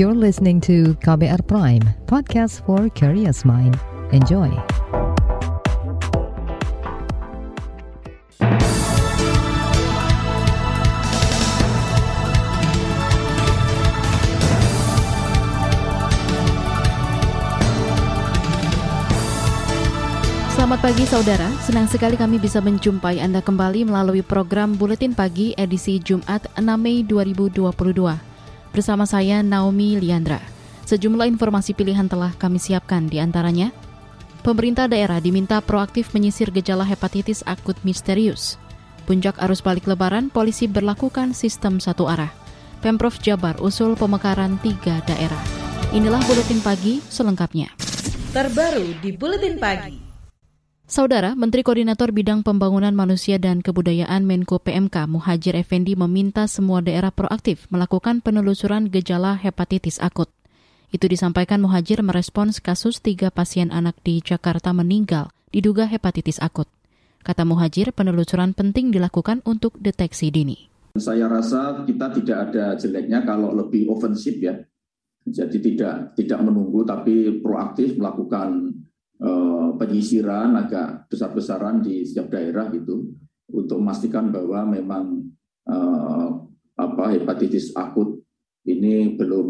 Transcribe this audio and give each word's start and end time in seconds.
You're 0.00 0.16
listening 0.16 0.64
to 0.64 0.96
KBR 1.04 1.44
Prime, 1.44 1.84
podcast 2.08 2.64
for 2.64 2.88
curious 2.88 3.44
mind. 3.44 3.76
Enjoy. 4.16 4.48
Selamat 20.56 20.80
pagi 20.80 21.04
saudara, 21.04 21.44
senang 21.60 21.84
sekali 21.92 22.16
kami 22.16 22.40
bisa 22.40 22.64
menjumpai 22.64 23.20
Anda 23.20 23.44
kembali 23.44 23.84
melalui 23.84 24.24
program 24.24 24.80
Buletin 24.80 25.12
Pagi 25.12 25.52
edisi 25.60 26.00
Jumat 26.00 26.48
6 26.56 26.64
Mei 26.80 27.04
2022. 27.04 28.29
Bersama 28.70 29.02
saya 29.02 29.42
Naomi 29.42 29.98
Liandra. 29.98 30.38
Sejumlah 30.86 31.26
informasi 31.26 31.74
pilihan 31.74 32.06
telah 32.06 32.30
kami 32.38 32.62
siapkan 32.62 33.10
di 33.10 33.18
antaranya. 33.18 33.74
Pemerintah 34.46 34.86
daerah 34.86 35.18
diminta 35.18 35.58
proaktif 35.58 36.14
menyisir 36.14 36.54
gejala 36.54 36.86
hepatitis 36.86 37.42
akut 37.46 37.76
misterius. 37.82 38.56
Puncak 39.10 39.42
arus 39.42 39.58
balik 39.58 39.90
lebaran, 39.90 40.30
polisi 40.30 40.70
berlakukan 40.70 41.34
sistem 41.34 41.82
satu 41.82 42.06
arah. 42.06 42.30
Pemprov 42.78 43.18
Jabar 43.18 43.58
usul 43.58 43.98
pemekaran 43.98 44.56
tiga 44.62 45.02
daerah. 45.04 45.42
Inilah 45.90 46.22
Buletin 46.24 46.62
Pagi 46.62 47.02
selengkapnya. 47.10 47.74
Terbaru 48.30 49.02
di 49.02 49.10
Buletin 49.10 49.58
Pagi. 49.58 50.09
Saudara, 50.90 51.38
Menteri 51.38 51.62
Koordinator 51.62 52.10
Bidang 52.10 52.42
Pembangunan 52.42 52.90
Manusia 52.90 53.38
dan 53.38 53.62
Kebudayaan 53.62 54.26
Menko 54.26 54.58
PMK 54.58 55.06
Muhajir 55.06 55.54
Effendi 55.54 55.94
meminta 55.94 56.50
semua 56.50 56.82
daerah 56.82 57.14
proaktif 57.14 57.70
melakukan 57.70 58.18
penelusuran 58.18 58.90
gejala 58.90 59.38
hepatitis 59.38 60.02
akut. 60.02 60.26
Itu 60.90 61.06
disampaikan 61.06 61.62
Muhajir 61.62 62.02
merespons 62.02 62.58
kasus 62.58 62.98
tiga 62.98 63.30
pasien 63.30 63.70
anak 63.70 64.02
di 64.02 64.18
Jakarta 64.18 64.74
meninggal 64.74 65.30
diduga 65.54 65.86
hepatitis 65.86 66.42
akut. 66.42 66.66
Kata 67.22 67.46
Muhajir, 67.46 67.94
penelusuran 67.94 68.50
penting 68.50 68.90
dilakukan 68.90 69.46
untuk 69.46 69.78
deteksi 69.78 70.34
dini. 70.34 70.66
Saya 70.98 71.30
rasa 71.30 71.86
kita 71.86 72.18
tidak 72.18 72.50
ada 72.50 72.74
jeleknya 72.74 73.22
kalau 73.22 73.54
lebih 73.54 73.86
ofensif 73.86 74.42
ya. 74.42 74.58
Jadi 75.22 75.62
tidak 75.62 76.18
tidak 76.18 76.42
menunggu 76.42 76.82
tapi 76.82 77.38
proaktif 77.38 77.94
melakukan 77.94 78.74
penyisiran 79.80 80.56
agak 80.60 81.08
besar-besaran 81.08 81.80
di 81.80 82.04
setiap 82.04 82.36
daerah 82.36 82.68
gitu 82.68 83.16
untuk 83.48 83.80
memastikan 83.80 84.28
bahwa 84.28 84.68
memang 84.68 85.04
eh, 85.64 86.28
apa 86.76 87.04
hepatitis 87.16 87.72
akut 87.76 88.20
ini 88.68 89.16
belum 89.16 89.48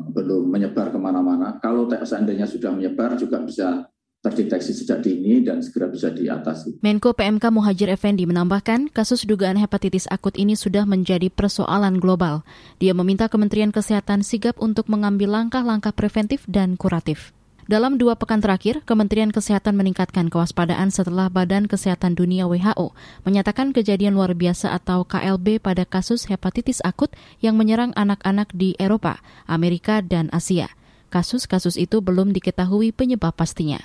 belum 0.00 0.42
menyebar 0.48 0.94
ke 0.94 0.98
mana-mana. 0.98 1.58
Kalau 1.60 1.86
seandainya 1.90 2.48
sudah 2.48 2.72
menyebar 2.72 3.14
juga 3.18 3.42
bisa 3.42 3.90
terdeteksi 4.20 4.76
sejak 4.76 5.00
dini 5.00 5.40
dan 5.40 5.64
segera 5.64 5.88
bisa 5.88 6.12
diatasi. 6.12 6.80
Menko 6.84 7.16
PMK 7.16 7.40
Muhajir 7.48 7.88
Effendi 7.88 8.28
menambahkan, 8.28 8.92
kasus 8.92 9.24
dugaan 9.24 9.56
hepatitis 9.56 10.04
akut 10.12 10.36
ini 10.36 10.52
sudah 10.52 10.84
menjadi 10.84 11.32
persoalan 11.32 11.96
global. 11.96 12.44
Dia 12.76 12.92
meminta 12.92 13.32
Kementerian 13.32 13.72
Kesehatan 13.72 14.20
sigap 14.20 14.60
untuk 14.60 14.92
mengambil 14.92 15.32
langkah-langkah 15.32 15.96
preventif 15.96 16.44
dan 16.44 16.76
kuratif. 16.76 17.32
Dalam 17.70 18.02
dua 18.02 18.18
pekan 18.18 18.42
terakhir, 18.42 18.82
Kementerian 18.82 19.30
Kesehatan 19.30 19.78
meningkatkan 19.78 20.26
kewaspadaan 20.26 20.90
setelah 20.90 21.30
Badan 21.30 21.70
Kesehatan 21.70 22.18
Dunia 22.18 22.50
WHO 22.50 22.90
menyatakan 23.22 23.70
kejadian 23.70 24.18
luar 24.18 24.34
biasa 24.34 24.74
atau 24.74 25.06
KLB 25.06 25.62
pada 25.62 25.86
kasus 25.86 26.26
hepatitis 26.26 26.82
akut 26.82 27.14
yang 27.38 27.54
menyerang 27.54 27.94
anak-anak 27.94 28.50
di 28.50 28.74
Eropa, 28.74 29.22
Amerika, 29.46 30.02
dan 30.02 30.26
Asia. 30.34 30.66
Kasus-kasus 31.14 31.78
itu 31.78 32.02
belum 32.02 32.34
diketahui 32.34 32.90
penyebab 32.90 33.38
pastinya. 33.38 33.78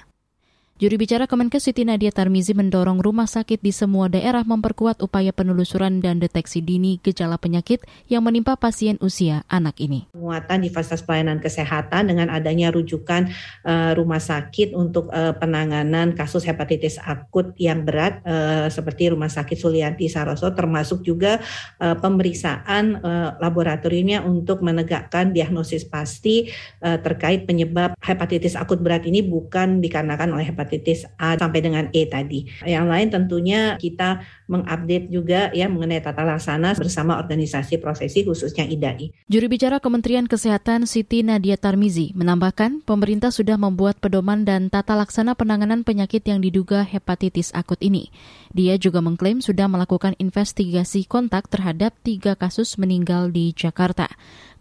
Juri 0.76 1.00
bicara 1.00 1.24
Kemenkes 1.24 1.72
Siti 1.72 1.88
Nadia 1.88 2.12
Tarmizi 2.12 2.52
mendorong 2.52 3.00
rumah 3.00 3.32
sakit 3.32 3.64
di 3.64 3.72
semua 3.72 4.12
daerah 4.12 4.44
memperkuat 4.44 5.00
upaya 5.00 5.32
penelusuran 5.32 6.04
dan 6.04 6.20
deteksi 6.20 6.60
dini 6.60 7.00
gejala 7.00 7.40
penyakit 7.40 7.88
yang 8.12 8.28
menimpa 8.28 8.60
pasien 8.60 9.00
usia 9.00 9.48
anak 9.48 9.80
ini. 9.80 10.12
Penguatan 10.12 10.60
di 10.60 10.68
fasilitas 10.68 11.08
pelayanan 11.08 11.40
kesehatan 11.40 12.12
dengan 12.12 12.28
adanya 12.28 12.76
rujukan 12.76 13.32
uh, 13.64 13.96
rumah 13.96 14.20
sakit 14.20 14.76
untuk 14.76 15.08
uh, 15.16 15.32
penanganan 15.40 16.12
kasus 16.12 16.44
hepatitis 16.44 17.00
akut 17.00 17.56
yang 17.56 17.88
berat 17.88 18.20
uh, 18.28 18.68
seperti 18.68 19.16
Rumah 19.16 19.32
Sakit 19.32 19.56
Sulianti 19.56 20.12
Saroso 20.12 20.52
termasuk 20.52 21.08
juga 21.08 21.40
uh, 21.80 21.96
pemeriksaan 21.96 23.00
uh, 23.00 23.40
laboratoriumnya 23.40 24.28
untuk 24.28 24.60
menegakkan 24.60 25.32
diagnosis 25.32 25.88
pasti 25.88 26.52
uh, 26.84 27.00
terkait 27.00 27.48
penyebab 27.48 27.96
hepatitis 28.04 28.60
akut 28.60 28.84
berat 28.84 29.08
ini 29.08 29.24
bukan 29.24 29.80
dikarenakan 29.80 30.36
oleh 30.36 30.52
hepatitis 30.52 30.65
hepatitis 30.66 31.06
A 31.22 31.38
sampai 31.38 31.62
dengan 31.62 31.86
E 31.94 32.10
tadi. 32.10 32.50
Yang 32.66 32.86
lain 32.90 33.08
tentunya 33.14 33.62
kita 33.78 34.26
mengupdate 34.50 35.08
juga 35.14 35.54
ya 35.54 35.70
mengenai 35.70 36.02
tata 36.02 36.26
laksana 36.26 36.74
bersama 36.74 37.22
organisasi 37.22 37.78
profesi 37.78 38.26
khususnya 38.26 38.66
IDAI. 38.66 39.14
Juru 39.30 39.46
bicara 39.46 39.78
Kementerian 39.78 40.26
Kesehatan 40.26 40.90
Siti 40.90 41.22
Nadia 41.22 41.56
Tarmizi 41.62 42.18
menambahkan 42.18 42.82
pemerintah 42.82 43.30
sudah 43.30 43.62
membuat 43.62 44.02
pedoman 44.02 44.42
dan 44.42 44.74
tata 44.74 44.98
laksana 44.98 45.38
penanganan 45.38 45.86
penyakit 45.86 46.26
yang 46.26 46.42
diduga 46.42 46.82
hepatitis 46.82 47.54
akut 47.54 47.78
ini. 47.86 48.10
Dia 48.56 48.80
juga 48.80 49.04
mengklaim 49.04 49.44
sudah 49.44 49.68
melakukan 49.68 50.16
investigasi 50.16 51.04
kontak 51.04 51.52
terhadap 51.52 51.92
tiga 52.08 52.40
kasus 52.40 52.80
meninggal 52.80 53.28
di 53.28 53.52
Jakarta. 53.52 54.08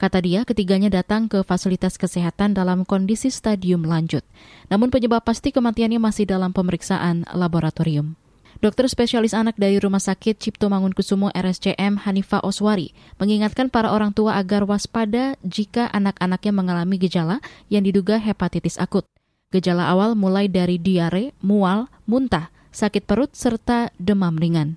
Kata 0.02 0.18
dia, 0.18 0.42
ketiganya 0.42 0.90
datang 0.90 1.30
ke 1.30 1.46
fasilitas 1.46 1.94
kesehatan 1.94 2.58
dalam 2.58 2.82
kondisi 2.82 3.30
stadium 3.30 3.86
lanjut. 3.86 4.26
Namun 4.66 4.90
penyebab 4.90 5.22
pasti 5.22 5.54
kematiannya 5.54 6.02
masih 6.02 6.26
dalam 6.26 6.50
pemeriksaan 6.50 7.22
laboratorium. 7.38 8.18
Dokter 8.58 8.90
spesialis 8.90 9.30
anak 9.30 9.54
dari 9.62 9.78
Rumah 9.78 10.02
Sakit 10.02 10.42
Cipto 10.42 10.66
Mangunkusumo 10.66 11.30
RSCM 11.30 12.02
Hanifa 12.02 12.42
Oswari 12.42 12.98
mengingatkan 13.22 13.70
para 13.70 13.94
orang 13.94 14.10
tua 14.10 14.34
agar 14.42 14.66
waspada 14.66 15.38
jika 15.46 15.86
anak-anaknya 15.94 16.50
mengalami 16.50 16.98
gejala 16.98 17.38
yang 17.70 17.86
diduga 17.86 18.18
hepatitis 18.18 18.74
akut. 18.82 19.06
Gejala 19.54 19.86
awal 19.86 20.18
mulai 20.18 20.50
dari 20.50 20.82
diare, 20.82 21.30
mual, 21.38 21.86
muntah, 22.10 22.53
sakit 22.74 23.06
perut, 23.06 23.30
serta 23.32 23.94
demam 23.96 24.34
ringan. 24.34 24.76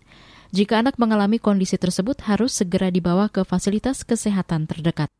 Jika 0.53 0.79
anak 0.79 0.95
mengalami 1.01 1.41
kondisi 1.41 1.75
tersebut 1.75 2.23
harus 2.29 2.55
segera 2.55 2.87
dibawa 2.93 3.27
ke 3.27 3.43
fasilitas 3.43 4.05
kesehatan 4.05 4.69
terdekat. 4.69 5.11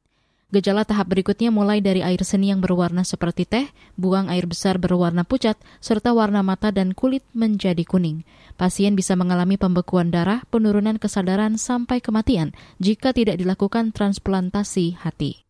Gejala 0.48 0.88
tahap 0.88 1.12
berikutnya 1.12 1.52
mulai 1.52 1.84
dari 1.84 2.00
air 2.00 2.24
seni 2.24 2.56
yang 2.56 2.64
berwarna 2.64 3.04
seperti 3.04 3.44
teh, 3.44 3.68
buang 4.00 4.32
air 4.32 4.48
besar 4.48 4.80
berwarna 4.80 5.28
pucat, 5.28 5.60
serta 5.84 6.16
warna 6.16 6.40
mata 6.40 6.72
dan 6.72 6.96
kulit 6.96 7.28
menjadi 7.36 7.84
kuning. 7.84 8.24
Pasien 8.56 8.96
bisa 8.96 9.20
mengalami 9.20 9.60
pembekuan 9.60 10.08
darah, 10.08 10.48
penurunan 10.48 10.96
kesadaran, 11.04 11.60
sampai 11.60 12.00
kematian 12.00 12.56
jika 12.80 13.12
tidak 13.12 13.36
dilakukan 13.44 13.92
transplantasi 13.92 14.96
hati. 15.04 15.47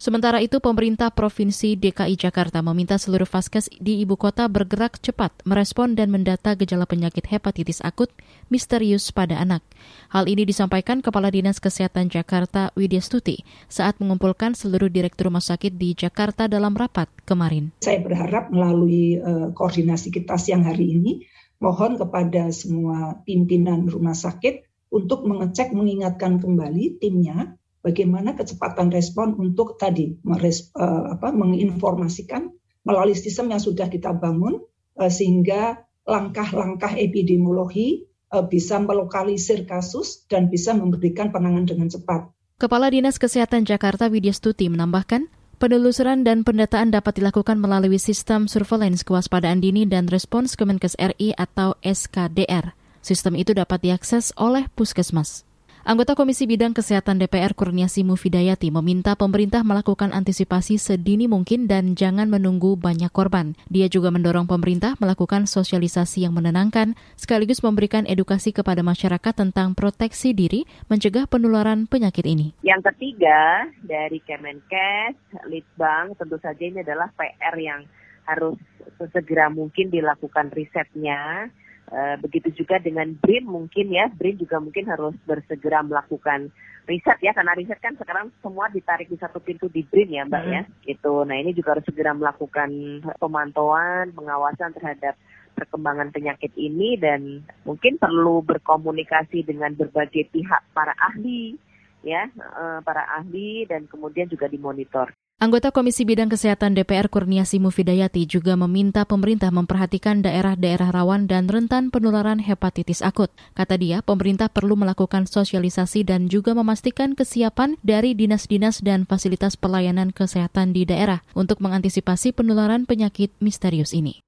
Sementara 0.00 0.40
itu, 0.40 0.64
pemerintah 0.64 1.12
Provinsi 1.12 1.76
DKI 1.76 2.16
Jakarta 2.16 2.64
meminta 2.64 2.96
seluruh 2.96 3.28
vaskes 3.28 3.68
di 3.84 4.00
ibu 4.00 4.16
kota 4.16 4.48
bergerak 4.48 4.96
cepat 4.96 5.28
merespon 5.44 5.92
dan 5.92 6.08
mendata 6.08 6.56
gejala 6.56 6.88
penyakit 6.88 7.28
hepatitis 7.28 7.84
akut 7.84 8.08
misterius 8.48 9.12
pada 9.12 9.36
anak. 9.36 9.60
Hal 10.08 10.24
ini 10.24 10.48
disampaikan 10.48 11.04
Kepala 11.04 11.28
Dinas 11.28 11.60
Kesehatan 11.60 12.08
Jakarta 12.08 12.72
Widya 12.80 13.04
Stuti 13.04 13.44
saat 13.68 14.00
mengumpulkan 14.00 14.56
seluruh 14.56 14.88
direktur 14.88 15.28
rumah 15.28 15.44
sakit 15.44 15.76
di 15.76 15.92
Jakarta 15.92 16.48
dalam 16.48 16.72
rapat 16.72 17.12
kemarin. 17.28 17.68
Saya 17.84 18.00
berharap 18.00 18.48
melalui 18.48 19.20
uh, 19.20 19.52
koordinasi 19.52 20.08
kita 20.16 20.40
siang 20.40 20.64
hari 20.64 20.96
ini, 20.96 21.28
mohon 21.60 22.00
kepada 22.00 22.48
semua 22.56 23.20
pimpinan 23.28 23.84
rumah 23.84 24.16
sakit 24.16 24.64
untuk 24.88 25.28
mengecek, 25.28 25.76
mengingatkan 25.76 26.40
kembali 26.40 26.96
timnya 26.96 27.59
bagaimana 27.80 28.36
kecepatan 28.36 28.92
respon 28.92 29.36
untuk 29.36 29.80
tadi 29.80 30.16
uh, 30.24 31.04
apa, 31.16 31.28
menginformasikan 31.32 32.52
melalui 32.84 33.16
sistem 33.16 33.52
yang 33.52 33.60
sudah 33.60 33.88
kita 33.88 34.12
bangun 34.16 34.60
uh, 34.96 35.10
sehingga 35.12 35.84
langkah-langkah 36.08 36.96
epidemiologi 36.96 38.08
uh, 38.32 38.44
bisa 38.44 38.80
melokalisir 38.80 39.68
kasus 39.68 40.24
dan 40.28 40.48
bisa 40.48 40.72
memberikan 40.72 41.32
penanganan 41.32 41.68
dengan 41.68 41.88
cepat. 41.92 42.28
Kepala 42.60 42.92
Dinas 42.92 43.16
Kesehatan 43.16 43.64
Jakarta 43.64 44.12
Widya 44.12 44.36
Stuti 44.36 44.68
menambahkan, 44.68 45.32
Penelusuran 45.60 46.24
dan 46.24 46.40
pendataan 46.40 46.88
dapat 46.88 47.20
dilakukan 47.20 47.60
melalui 47.60 48.00
sistem 48.00 48.48
surveillance 48.48 49.04
kewaspadaan 49.04 49.60
dini 49.60 49.84
dan 49.84 50.08
respons 50.08 50.56
Kemenkes 50.56 50.96
RI 50.96 51.36
atau 51.36 51.76
SKDR. 51.84 52.72
Sistem 53.04 53.36
itu 53.36 53.52
dapat 53.52 53.84
diakses 53.84 54.32
oleh 54.40 54.72
puskesmas. 54.72 55.44
Anggota 55.80 56.12
Komisi 56.12 56.44
Bidang 56.44 56.76
Kesehatan 56.76 57.16
DPR 57.16 57.56
Kurniasi 57.56 58.04
Mufidayati 58.04 58.68
meminta 58.68 59.16
pemerintah 59.16 59.64
melakukan 59.64 60.12
antisipasi 60.12 60.76
sedini 60.76 61.24
mungkin 61.24 61.72
dan 61.72 61.96
jangan 61.96 62.28
menunggu 62.28 62.76
banyak 62.76 63.08
korban. 63.08 63.56
Dia 63.72 63.88
juga 63.88 64.12
mendorong 64.12 64.44
pemerintah 64.44 65.00
melakukan 65.00 65.48
sosialisasi 65.48 66.28
yang 66.28 66.36
menenangkan 66.36 67.00
sekaligus 67.16 67.64
memberikan 67.64 68.04
edukasi 68.04 68.52
kepada 68.52 68.84
masyarakat 68.84 69.32
tentang 69.32 69.72
proteksi 69.72 70.36
diri 70.36 70.68
mencegah 70.92 71.24
penularan 71.24 71.88
penyakit 71.88 72.28
ini. 72.28 72.52
Yang 72.60 72.92
ketiga 72.92 73.64
dari 73.80 74.20
Kemenkes, 74.20 75.16
Litbang 75.48 76.12
tentu 76.20 76.36
saja 76.44 76.60
ini 76.60 76.84
adalah 76.84 77.08
PR 77.16 77.56
yang 77.56 77.88
harus 78.28 78.60
sesegera 79.00 79.48
mungkin 79.48 79.88
dilakukan 79.88 80.52
risetnya 80.52 81.48
Eh, 81.90 82.16
begitu 82.22 82.54
juga 82.54 82.78
dengan 82.78 83.18
BRIN 83.18 83.50
mungkin 83.50 83.90
ya, 83.90 84.06
BRIN 84.14 84.38
juga 84.38 84.62
mungkin 84.62 84.86
harus 84.86 85.10
bersegera 85.26 85.82
melakukan 85.82 86.54
riset 86.86 87.18
ya, 87.18 87.34
karena 87.34 87.50
riset 87.58 87.82
kan 87.82 87.98
sekarang 87.98 88.30
semua 88.38 88.70
ditarik 88.70 89.10
di 89.10 89.18
satu 89.18 89.42
pintu 89.42 89.66
di 89.66 89.82
BRIN 89.82 90.14
ya 90.14 90.22
Mbak 90.22 90.44
hmm. 90.46 90.54
ya, 90.54 90.62
gitu. 90.86 91.26
Nah 91.26 91.34
ini 91.34 91.50
juga 91.50 91.74
harus 91.74 91.86
segera 91.90 92.14
melakukan 92.14 92.70
pemantauan, 93.18 94.14
pengawasan 94.14 94.70
terhadap 94.78 95.18
perkembangan 95.58 96.14
penyakit 96.14 96.54
ini 96.54 96.94
dan 96.94 97.42
mungkin 97.66 97.98
perlu 97.98 98.46
berkomunikasi 98.46 99.42
dengan 99.42 99.74
berbagai 99.74 100.30
pihak 100.30 100.62
para 100.70 100.94
ahli 100.94 101.58
ya, 102.06 102.30
eh, 102.30 102.78
para 102.86 103.02
ahli 103.18 103.66
dan 103.66 103.90
kemudian 103.90 104.30
juga 104.30 104.46
dimonitor. 104.46 105.10
Anggota 105.40 105.72
Komisi 105.72 106.04
Bidang 106.04 106.28
Kesehatan 106.28 106.76
DPR 106.76 107.08
Kurniasi 107.08 107.64
Mufidayati 107.64 108.28
juga 108.28 108.60
meminta 108.60 109.08
pemerintah 109.08 109.48
memperhatikan 109.48 110.20
daerah-daerah 110.20 110.92
rawan 110.92 111.24
dan 111.24 111.48
rentan 111.48 111.88
penularan 111.88 112.44
hepatitis 112.44 113.00
akut. 113.00 113.32
Kata 113.56 113.80
dia, 113.80 114.04
pemerintah 114.04 114.52
perlu 114.52 114.76
melakukan 114.76 115.24
sosialisasi 115.24 116.04
dan 116.04 116.28
juga 116.28 116.52
memastikan 116.52 117.16
kesiapan 117.16 117.80
dari 117.80 118.12
dinas-dinas 118.12 118.84
dan 118.84 119.08
fasilitas 119.08 119.56
pelayanan 119.56 120.12
kesehatan 120.12 120.76
di 120.76 120.84
daerah 120.84 121.24
untuk 121.32 121.64
mengantisipasi 121.64 122.36
penularan 122.36 122.84
penyakit 122.84 123.32
misterius 123.40 123.96
ini. 123.96 124.20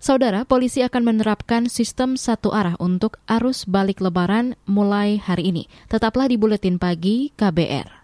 Saudara, 0.00 0.48
polisi 0.48 0.80
akan 0.80 1.12
menerapkan 1.12 1.68
sistem 1.68 2.16
satu 2.16 2.56
arah 2.56 2.80
untuk 2.80 3.20
arus 3.28 3.68
balik 3.68 4.00
lebaran 4.00 4.56
mulai 4.64 5.20
hari 5.20 5.52
ini. 5.52 5.68
Tetaplah 5.92 6.24
di 6.24 6.40
Buletin 6.40 6.80
Pagi 6.80 7.36
KBR. 7.36 8.03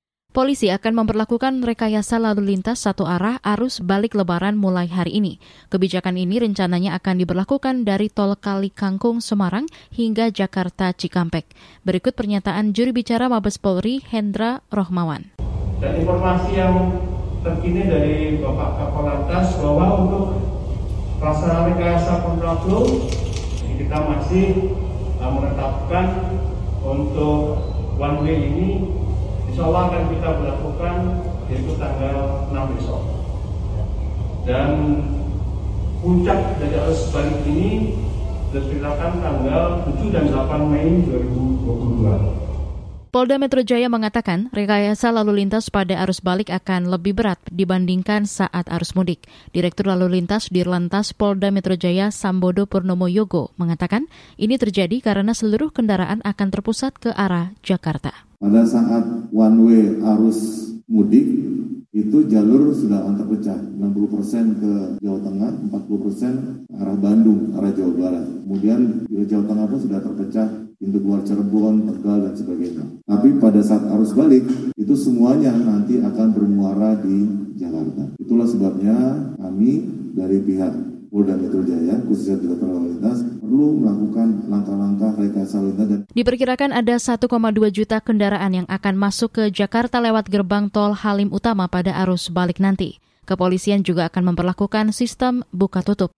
Polisi 0.31 0.71
akan 0.71 1.03
memperlakukan 1.03 1.59
rekayasa 1.59 2.15
lalu 2.15 2.55
lintas 2.55 2.87
satu 2.87 3.03
arah 3.03 3.43
arus 3.43 3.83
balik 3.83 4.15
lebaran 4.15 4.55
mulai 4.55 4.87
hari 4.87 5.19
ini. 5.19 5.43
Kebijakan 5.67 6.15
ini 6.15 6.39
rencananya 6.39 6.95
akan 6.95 7.19
diberlakukan 7.19 7.83
dari 7.83 8.07
tol 8.07 8.39
Kali 8.39 8.71
Kangkung 8.71 9.19
Semarang 9.19 9.67
hingga 9.91 10.31
Jakarta 10.31 10.95
Cikampek. 10.95 11.51
Berikut 11.83 12.15
pernyataan 12.15 12.71
juri 12.71 12.95
bicara 12.95 13.27
Mabes 13.27 13.59
Polri 13.59 13.99
Hendra 14.07 14.63
Rohmawan. 14.71 15.35
Dan 15.83 15.99
informasi 15.99 16.55
yang 16.55 16.95
terkini 17.43 17.91
dari 17.91 18.39
Bapak 18.39 18.79
Kapolres 18.79 19.51
bahwa 19.59 19.85
untuk 19.99 20.25
rasa 21.19 21.67
rekayasa 21.67 22.23
kontraflow 22.23 22.87
kita 23.75 23.97
masih 23.99 24.45
uh, 25.19 25.27
menetapkan 25.27 26.39
untuk 26.87 27.59
one 27.99 28.23
way 28.23 28.47
ini 28.47 28.69
Insya 29.51 29.67
Allah 29.67 29.83
akan 29.91 30.03
kita 30.15 30.29
berlakukan 30.31 30.95
yaitu 31.51 31.75
tanggal 31.75 32.47
6 32.55 32.71
besok. 32.71 33.03
Dan 34.47 34.95
puncak 35.99 36.55
dari 36.55 36.75
arus 36.79 37.11
balik 37.11 37.43
ini 37.43 37.99
diperkirakan 38.55 39.19
tanggal 39.19 39.83
7 39.91 40.15
dan 40.15 40.31
8 40.31 40.71
Mei 40.71 41.03
2022. 41.03 43.11
Polda 43.11 43.35
Metro 43.35 43.59
Jaya 43.59 43.91
mengatakan 43.91 44.47
rekayasa 44.55 45.11
lalu 45.11 45.43
lintas 45.43 45.67
pada 45.67 45.99
arus 45.99 46.23
balik 46.23 46.47
akan 46.47 46.87
lebih 46.87 47.11
berat 47.11 47.43
dibandingkan 47.51 48.23
saat 48.23 48.71
arus 48.71 48.95
mudik. 48.95 49.27
Direktur 49.51 49.91
Lalu 49.91 50.15
Lintas 50.15 50.47
Dirlantas 50.47 51.11
Polda 51.11 51.51
Metro 51.51 51.75
Jaya 51.75 52.07
Sambodo 52.07 52.71
Purnomo 52.71 53.11
Yogo 53.11 53.51
mengatakan 53.59 54.07
ini 54.39 54.55
terjadi 54.55 55.03
karena 55.03 55.35
seluruh 55.35 55.75
kendaraan 55.75 56.23
akan 56.23 56.47
terpusat 56.55 57.03
ke 57.03 57.11
arah 57.11 57.51
Jakarta. 57.67 58.30
Pada 58.41 58.65
saat 58.65 59.29
one 59.29 59.57
way 59.61 60.01
arus 60.01 60.73
mudik 60.89 61.29
itu 61.93 62.17
jalur 62.25 62.73
sudah 62.73 63.05
terpecah 63.13 63.53
60% 63.77 64.57
ke 64.57 64.71
Jawa 64.97 65.19
Tengah, 65.21 65.51
40% 65.69 66.73
arah 66.73 66.97
Bandung, 66.97 67.53
arah 67.53 67.69
Jawa 67.69 67.93
Barat. 67.93 68.25
Kemudian 68.41 69.05
di 69.05 69.29
Jawa 69.29 69.45
Tengah 69.45 69.65
pun 69.69 69.79
sudah 69.85 69.99
terpecah 70.01 70.47
pintu 70.81 70.97
keluar 71.05 71.21
Cirebon, 71.21 71.85
Tegal, 71.85 72.17
dan 72.25 72.33
sebagainya. 72.33 72.83
Tapi 73.05 73.37
pada 73.37 73.61
saat 73.61 73.85
arus 73.93 74.17
balik, 74.17 74.41
itu 74.73 74.93
semuanya 74.97 75.53
nanti 75.53 76.01
akan 76.01 76.27
bermuara 76.33 76.97
di 76.97 77.29
Jakarta. 77.61 78.17
Itulah 78.17 78.49
sebabnya 78.49 78.97
kami 79.37 79.85
dari 80.17 80.41
pihak 80.41 80.90
Polda 81.11 81.35
Metro 81.35 81.59
Jaya, 81.67 81.99
khususnya 82.07 82.39
Direktur 82.39 82.71
Lalu 82.71 82.95
Lintas, 82.95 83.19
perlu 83.43 83.83
melakukan 83.83 84.47
langkah-langkah 84.47 85.11
rekayasa 85.19 85.59
lalu 85.59 85.71
lintas. 85.75 85.99
Diperkirakan 86.15 86.71
ada 86.71 86.95
1,2 86.95 87.27
juta 87.67 87.99
kendaraan 87.99 88.63
yang 88.63 88.67
akan 88.71 88.95
masuk 88.95 89.35
ke 89.35 89.43
Jakarta 89.51 89.99
lewat 89.99 90.31
gerbang 90.31 90.71
tol 90.71 90.95
Halim 90.95 91.27
Utama 91.35 91.67
pada 91.67 91.91
arus 92.07 92.31
balik 92.31 92.63
nanti. 92.63 93.03
Kepolisian 93.27 93.83
juga 93.83 94.07
akan 94.07 94.31
memperlakukan 94.31 94.95
sistem 94.95 95.43
buka 95.51 95.83
tutup. 95.83 96.15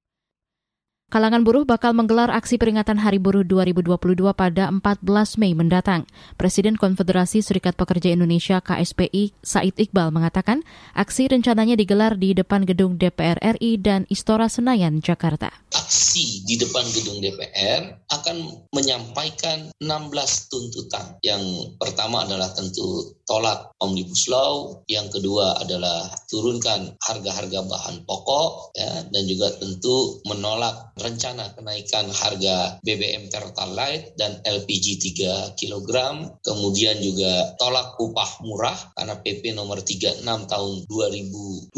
Kalangan 1.11 1.43
buruh 1.43 1.67
bakal 1.67 1.91
menggelar 1.91 2.31
aksi 2.31 2.55
peringatan 2.55 2.95
Hari 2.95 3.19
Buruh 3.19 3.43
2022 3.43 4.23
pada 4.31 4.71
14 4.71 5.03
Mei 5.41 5.51
mendatang. 5.51 6.07
Presiden 6.39 6.79
Konfederasi 6.79 7.43
Serikat 7.43 7.75
Pekerja 7.75 8.15
Indonesia 8.15 8.63
KSPI 8.63 9.35
Said 9.43 9.75
Iqbal 9.75 10.15
mengatakan 10.15 10.63
aksi 10.95 11.27
rencananya 11.27 11.75
digelar 11.75 12.15
di 12.15 12.31
depan 12.31 12.63
gedung 12.63 12.95
DPR 12.95 13.37
RI 13.59 13.81
dan 13.81 14.07
Istora 14.07 14.47
Senayan, 14.47 15.03
Jakarta. 15.03 15.51
Aksi 15.75 16.47
di 16.47 16.55
depan 16.55 16.85
gedung 16.95 17.19
DPR 17.19 18.07
akan 18.07 18.69
menyampaikan 18.71 19.73
16 19.83 20.49
tuntutan. 20.49 21.19
Yang 21.19 21.75
pertama 21.77 22.23
adalah 22.25 22.49
tentu 22.57 23.13
tolak 23.23 23.71
Omnibus 23.79 24.27
Law, 24.27 24.83
yang 24.89 25.07
kedua 25.07 25.61
adalah 25.63 26.11
turunkan 26.27 26.93
harga-harga 26.99 27.63
bahan 27.63 28.03
pokok, 28.03 28.75
ya, 28.75 29.07
dan 29.09 29.23
juga 29.25 29.53
tentu 29.57 30.19
menolak 30.27 30.91
rencana 31.03 31.51
kenaikan 31.51 32.07
harga 32.07 32.79
BBM 32.79 33.27
Pertalite 33.27 34.15
dan 34.15 34.39
LPG 34.47 35.03
3 35.13 35.59
kg, 35.59 35.91
kemudian 36.39 36.97
juga 37.03 37.53
tolak 37.59 37.99
upah 37.99 38.39
murah 38.47 38.77
karena 38.95 39.19
PP 39.19 39.51
nomor 39.51 39.83
36 39.83 40.23
tahun 40.23 40.71
2021 40.87 41.75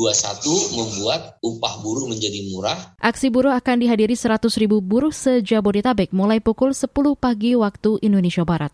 membuat 0.78 1.42
upah 1.42 1.74
buruh 1.82 2.06
menjadi 2.06 2.46
murah. 2.54 2.78
Aksi 3.02 3.34
buruh 3.34 3.52
akan 3.58 3.82
dihadiri 3.82 4.14
100 4.14 4.46
ribu 4.62 4.80
buruh 4.86 5.12
sejabodetabek 5.12 6.14
mulai 6.14 6.38
pukul 6.38 6.72
10 6.72 6.94
pagi 7.18 7.58
waktu 7.58 7.98
Indonesia 8.06 8.46
Barat. 8.46 8.70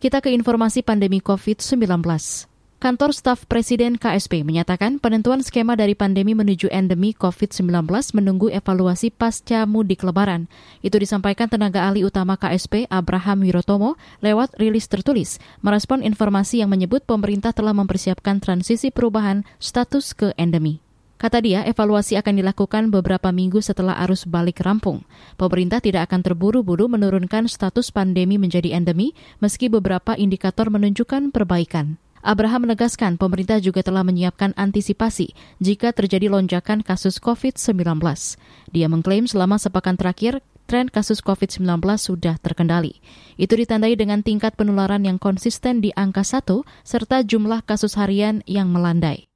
Kita 0.00 0.24
ke 0.24 0.32
informasi 0.32 0.80
pandemi 0.80 1.20
COVID-19. 1.20 2.48
Kantor 2.80 3.12
Staf 3.12 3.44
Presiden 3.44 4.00
KSP 4.00 4.40
menyatakan 4.40 4.96
penentuan 5.04 5.44
skema 5.44 5.76
dari 5.76 5.92
pandemi 5.92 6.32
menuju 6.32 6.72
endemi 6.72 7.12
COVID-19 7.12 7.68
menunggu 8.16 8.48
evaluasi 8.48 9.12
pasca 9.12 9.68
mudik 9.68 10.00
lebaran. 10.00 10.48
Itu 10.80 10.96
disampaikan 10.96 11.52
tenaga 11.52 11.84
ahli 11.84 12.08
utama 12.08 12.40
KSP 12.40 12.88
Abraham 12.88 13.44
Wirotomo 13.44 14.00
lewat 14.24 14.56
rilis 14.56 14.88
tertulis, 14.88 15.36
merespon 15.60 16.00
informasi 16.00 16.64
yang 16.64 16.72
menyebut 16.72 17.04
pemerintah 17.04 17.52
telah 17.52 17.76
mempersiapkan 17.76 18.40
transisi 18.40 18.88
perubahan 18.88 19.44
status 19.60 20.16
ke 20.16 20.32
endemi. 20.40 20.80
Kata 21.20 21.44
dia, 21.44 21.60
evaluasi 21.68 22.16
akan 22.16 22.40
dilakukan 22.40 22.88
beberapa 22.88 23.28
minggu 23.28 23.60
setelah 23.60 24.00
arus 24.08 24.24
balik 24.24 24.64
rampung. 24.64 25.04
Pemerintah 25.36 25.84
tidak 25.84 26.08
akan 26.08 26.24
terburu-buru 26.24 26.88
menurunkan 26.88 27.44
status 27.44 27.92
pandemi 27.92 28.40
menjadi 28.40 28.72
endemi, 28.72 29.12
meski 29.36 29.68
beberapa 29.68 30.16
indikator 30.16 30.72
menunjukkan 30.72 31.28
perbaikan. 31.28 32.00
Abraham 32.20 32.68
menegaskan 32.68 33.16
pemerintah 33.16 33.56
juga 33.64 33.80
telah 33.80 34.04
menyiapkan 34.04 34.52
antisipasi 34.52 35.32
jika 35.56 35.96
terjadi 35.96 36.28
lonjakan 36.28 36.84
kasus 36.84 37.16
COVID-19. 37.16 37.80
Dia 38.70 38.86
mengklaim 38.92 39.24
selama 39.24 39.56
sepekan 39.56 39.96
terakhir 39.96 40.44
tren 40.68 40.86
kasus 40.86 41.24
COVID-19 41.24 41.80
sudah 41.98 42.36
terkendali. 42.38 43.00
Itu 43.40 43.56
ditandai 43.56 43.96
dengan 43.96 44.20
tingkat 44.20 44.54
penularan 44.54 45.02
yang 45.02 45.16
konsisten 45.16 45.82
di 45.82 45.90
angka 45.96 46.22
1 46.22 46.46
serta 46.86 47.24
jumlah 47.24 47.64
kasus 47.64 47.96
harian 47.96 48.44
yang 48.44 48.70
melandai. 48.70 49.26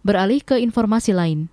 Beralih 0.00 0.40
ke 0.40 0.56
informasi 0.56 1.12
lain, 1.12 1.52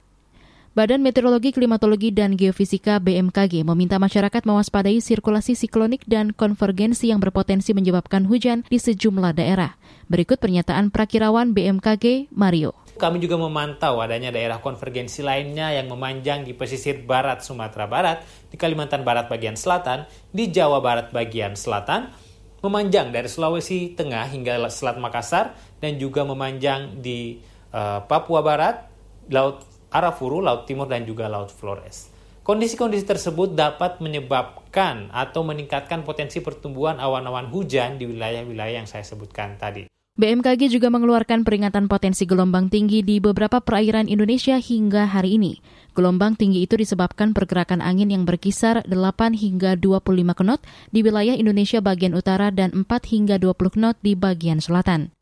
Badan 0.77 1.01
Meteorologi, 1.01 1.57
Klimatologi, 1.57 2.13
dan 2.13 2.37
Geofisika 2.37 3.01
BMKG 3.01 3.65
meminta 3.65 3.97
masyarakat 3.97 4.45
mewaspadai 4.45 5.01
sirkulasi 5.01 5.57
siklonik 5.57 6.05
dan 6.05 6.29
konvergensi 6.29 7.09
yang 7.09 7.17
berpotensi 7.17 7.73
menyebabkan 7.73 8.29
hujan 8.29 8.61
di 8.69 8.77
sejumlah 8.77 9.33
daerah. 9.33 9.73
Berikut 10.05 10.37
pernyataan 10.37 10.93
prakirawan 10.93 11.57
BMKG, 11.57 12.29
Mario. 12.29 12.77
Kami 12.93 13.17
juga 13.17 13.41
memantau 13.41 14.05
adanya 14.05 14.29
daerah 14.29 14.61
konvergensi 14.61 15.25
lainnya 15.25 15.73
yang 15.73 15.89
memanjang 15.89 16.45
di 16.45 16.53
pesisir 16.53 17.01
barat 17.01 17.41
Sumatera 17.41 17.89
Barat, 17.89 18.21
di 18.53 18.61
Kalimantan 18.61 19.01
Barat 19.01 19.33
bagian 19.33 19.57
selatan, 19.57 20.05
di 20.29 20.53
Jawa 20.53 20.77
Barat 20.77 21.09
bagian 21.09 21.57
selatan, 21.57 22.13
memanjang 22.61 23.09
dari 23.09 23.25
Sulawesi 23.25 23.97
Tengah 23.97 24.29
hingga 24.29 24.61
Selat 24.69 25.01
Makassar, 25.01 25.57
dan 25.81 25.97
juga 25.97 26.21
memanjang 26.21 27.01
di 27.01 27.41
uh, 27.73 28.05
Papua 28.05 28.45
Barat, 28.45 28.93
Laut 29.27 29.66
Arafuru, 29.91 30.43
Laut 30.43 30.67
Timur, 30.67 30.87
dan 30.87 31.07
juga 31.07 31.31
Laut 31.31 31.51
Flores. 31.51 32.11
Kondisi-kondisi 32.47 33.03
tersebut 33.03 33.59
dapat 33.59 33.99
menyebabkan 33.99 35.11
atau 35.11 35.43
meningkatkan 35.43 36.07
potensi 36.07 36.39
pertumbuhan 36.39 36.95
awan-awan 36.95 37.51
hujan 37.51 37.99
di 37.99 38.07
wilayah-wilayah 38.07 38.83
yang 38.83 38.87
saya 38.87 39.03
sebutkan 39.03 39.59
tadi. 39.59 39.91
BMKG 40.17 40.73
juga 40.73 40.89
mengeluarkan 40.89 41.45
peringatan 41.45 41.85
potensi 41.85 42.25
gelombang 42.25 42.73
tinggi 42.73 43.05
di 43.05 43.21
beberapa 43.21 43.61
perairan 43.61 44.09
Indonesia 44.09 44.57
hingga 44.57 45.05
hari 45.05 45.37
ini. 45.37 45.61
Gelombang 45.93 46.33
tinggi 46.33 46.65
itu 46.65 46.73
disebabkan 46.73 47.37
pergerakan 47.37 47.85
angin 47.85 48.09
yang 48.09 48.25
berkisar 48.25 48.81
8 48.89 49.37
hingga 49.37 49.77
25 49.77 50.33
knot 50.41 50.65
di 50.89 51.05
wilayah 51.05 51.37
Indonesia 51.37 51.85
bagian 51.85 52.17
utara 52.17 52.49
dan 52.49 52.73
4 52.73 52.89
hingga 53.13 53.37
20 53.37 53.77
knot 53.77 54.01
di 54.01 54.17
bagian 54.17 54.57
selatan. 54.57 55.13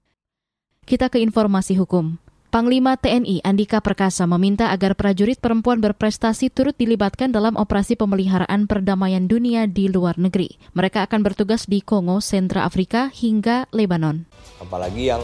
Kita 0.87 1.11
ke 1.11 1.19
informasi 1.19 1.75
hukum. 1.75 2.24
Panglima 2.55 2.95
TNI 2.95 3.43
Andika 3.43 3.83
Perkasa 3.83 4.23
meminta 4.23 4.71
agar 4.71 4.95
prajurit 4.95 5.35
perempuan 5.43 5.83
berprestasi 5.83 6.47
turut 6.47 6.71
dilibatkan 6.79 7.27
dalam 7.27 7.59
operasi 7.59 7.99
pemeliharaan 7.99 8.63
perdamaian 8.63 9.27
dunia 9.27 9.67
di 9.67 9.91
luar 9.91 10.15
negeri. 10.15 10.55
Mereka 10.71 11.03
akan 11.03 11.19
bertugas 11.19 11.67
di 11.67 11.83
Kongo, 11.83 12.23
Sentra 12.23 12.63
Afrika, 12.63 13.11
hingga 13.11 13.67
Lebanon. 13.75 14.23
Apalagi 14.63 15.03
yang 15.03 15.19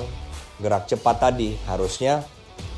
gerak 0.60 0.92
cepat 0.92 1.24
tadi, 1.24 1.56
harusnya 1.72 2.20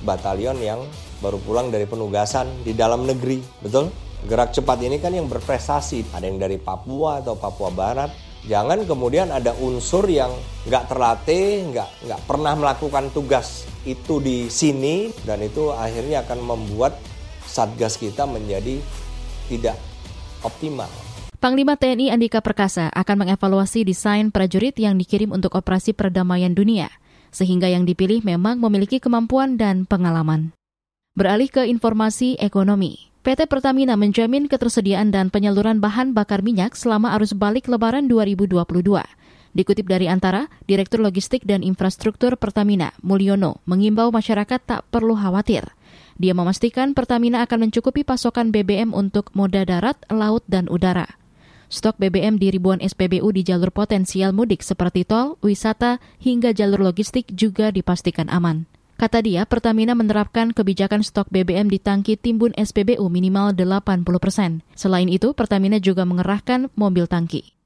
batalion 0.05 0.61
yang 0.61 0.85
baru 1.17 1.41
pulang 1.41 1.73
dari 1.73 1.89
penugasan 1.89 2.45
di 2.61 2.77
dalam 2.77 3.09
negeri, 3.09 3.41
betul? 3.57 3.89
Gerak 4.29 4.53
cepat 4.53 4.77
ini 4.85 5.01
kan 5.01 5.17
yang 5.17 5.25
berprestasi, 5.33 6.13
ada 6.13 6.29
yang 6.29 6.37
dari 6.37 6.61
Papua 6.61 7.25
atau 7.25 7.33
Papua 7.41 7.73
Barat, 7.73 8.13
jangan 8.47 8.83
kemudian 8.83 9.31
ada 9.31 9.55
unsur 9.59 10.07
yang 10.07 10.31
nggak 10.67 10.91
terlatih, 10.91 11.71
nggak 11.71 11.89
nggak 12.07 12.21
pernah 12.27 12.53
melakukan 12.55 13.11
tugas 13.15 13.67
itu 13.83 14.19
di 14.23 14.47
sini 14.47 15.11
dan 15.27 15.43
itu 15.43 15.71
akhirnya 15.71 16.23
akan 16.23 16.39
membuat 16.43 16.95
satgas 17.43 17.99
kita 17.99 18.23
menjadi 18.23 18.79
tidak 19.51 19.77
optimal. 20.43 20.89
Panglima 21.43 21.75
TNI 21.75 22.15
Andika 22.15 22.39
Perkasa 22.39 22.87
akan 22.95 23.27
mengevaluasi 23.27 23.83
desain 23.83 24.31
prajurit 24.31 24.79
yang 24.79 24.95
dikirim 24.95 25.35
untuk 25.35 25.59
operasi 25.59 25.91
perdamaian 25.91 26.55
dunia, 26.55 26.87
sehingga 27.35 27.67
yang 27.67 27.83
dipilih 27.83 28.23
memang 28.23 28.63
memiliki 28.63 29.03
kemampuan 29.03 29.59
dan 29.59 29.83
pengalaman. 29.83 30.55
Beralih 31.19 31.51
ke 31.51 31.67
informasi 31.67 32.39
ekonomi. 32.39 33.12
PT 33.23 33.47
Pertamina 33.47 33.95
menjamin 33.95 34.51
ketersediaan 34.51 35.07
dan 35.07 35.31
penyaluran 35.31 35.79
bahan 35.79 36.11
bakar 36.11 36.43
minyak 36.43 36.75
selama 36.75 37.15
arus 37.15 37.31
balik 37.31 37.71
lebaran 37.71 38.11
2022. 38.11 38.59
Dikutip 39.55 39.87
dari 39.87 40.11
Antara, 40.11 40.51
Direktur 40.67 40.99
Logistik 40.99 41.47
dan 41.47 41.63
Infrastruktur 41.63 42.35
Pertamina, 42.35 42.91
Mulyono, 42.99 43.63
mengimbau 43.63 44.11
masyarakat 44.11 44.59
tak 44.67 44.83
perlu 44.91 45.15
khawatir. 45.15 45.71
Dia 46.19 46.35
memastikan 46.35 46.91
Pertamina 46.91 47.39
akan 47.47 47.71
mencukupi 47.71 48.03
pasokan 48.03 48.51
BBM 48.51 48.91
untuk 48.91 49.31
moda 49.31 49.63
darat, 49.63 49.95
laut, 50.11 50.43
dan 50.51 50.67
udara. 50.67 51.07
Stok 51.71 51.95
BBM 52.03 52.35
di 52.35 52.51
ribuan 52.51 52.83
SPBU 52.83 53.31
di 53.31 53.47
jalur 53.47 53.71
potensial 53.71 54.35
mudik 54.35 54.59
seperti 54.67 55.07
tol, 55.07 55.39
wisata, 55.39 56.03
hingga 56.19 56.51
jalur 56.51 56.91
logistik 56.91 57.31
juga 57.31 57.71
dipastikan 57.71 58.27
aman. 58.27 58.67
Kata 58.93 59.25
dia, 59.25 59.43
Pertamina 59.49 59.97
menerapkan 59.97 60.53
kebijakan 60.53 61.01
stok 61.01 61.27
BBM 61.33 61.67
di 61.67 61.81
tangki 61.81 62.13
timbun 62.15 62.53
SPBU 62.53 63.03
minimal 63.09 63.51
80 63.57 64.05
persen. 64.21 64.61
Selain 64.77 65.09
itu, 65.09 65.33
Pertamina 65.33 65.81
juga 65.81 66.05
mengerahkan 66.05 66.69
mobil 66.77 67.09
tangki. 67.09 67.57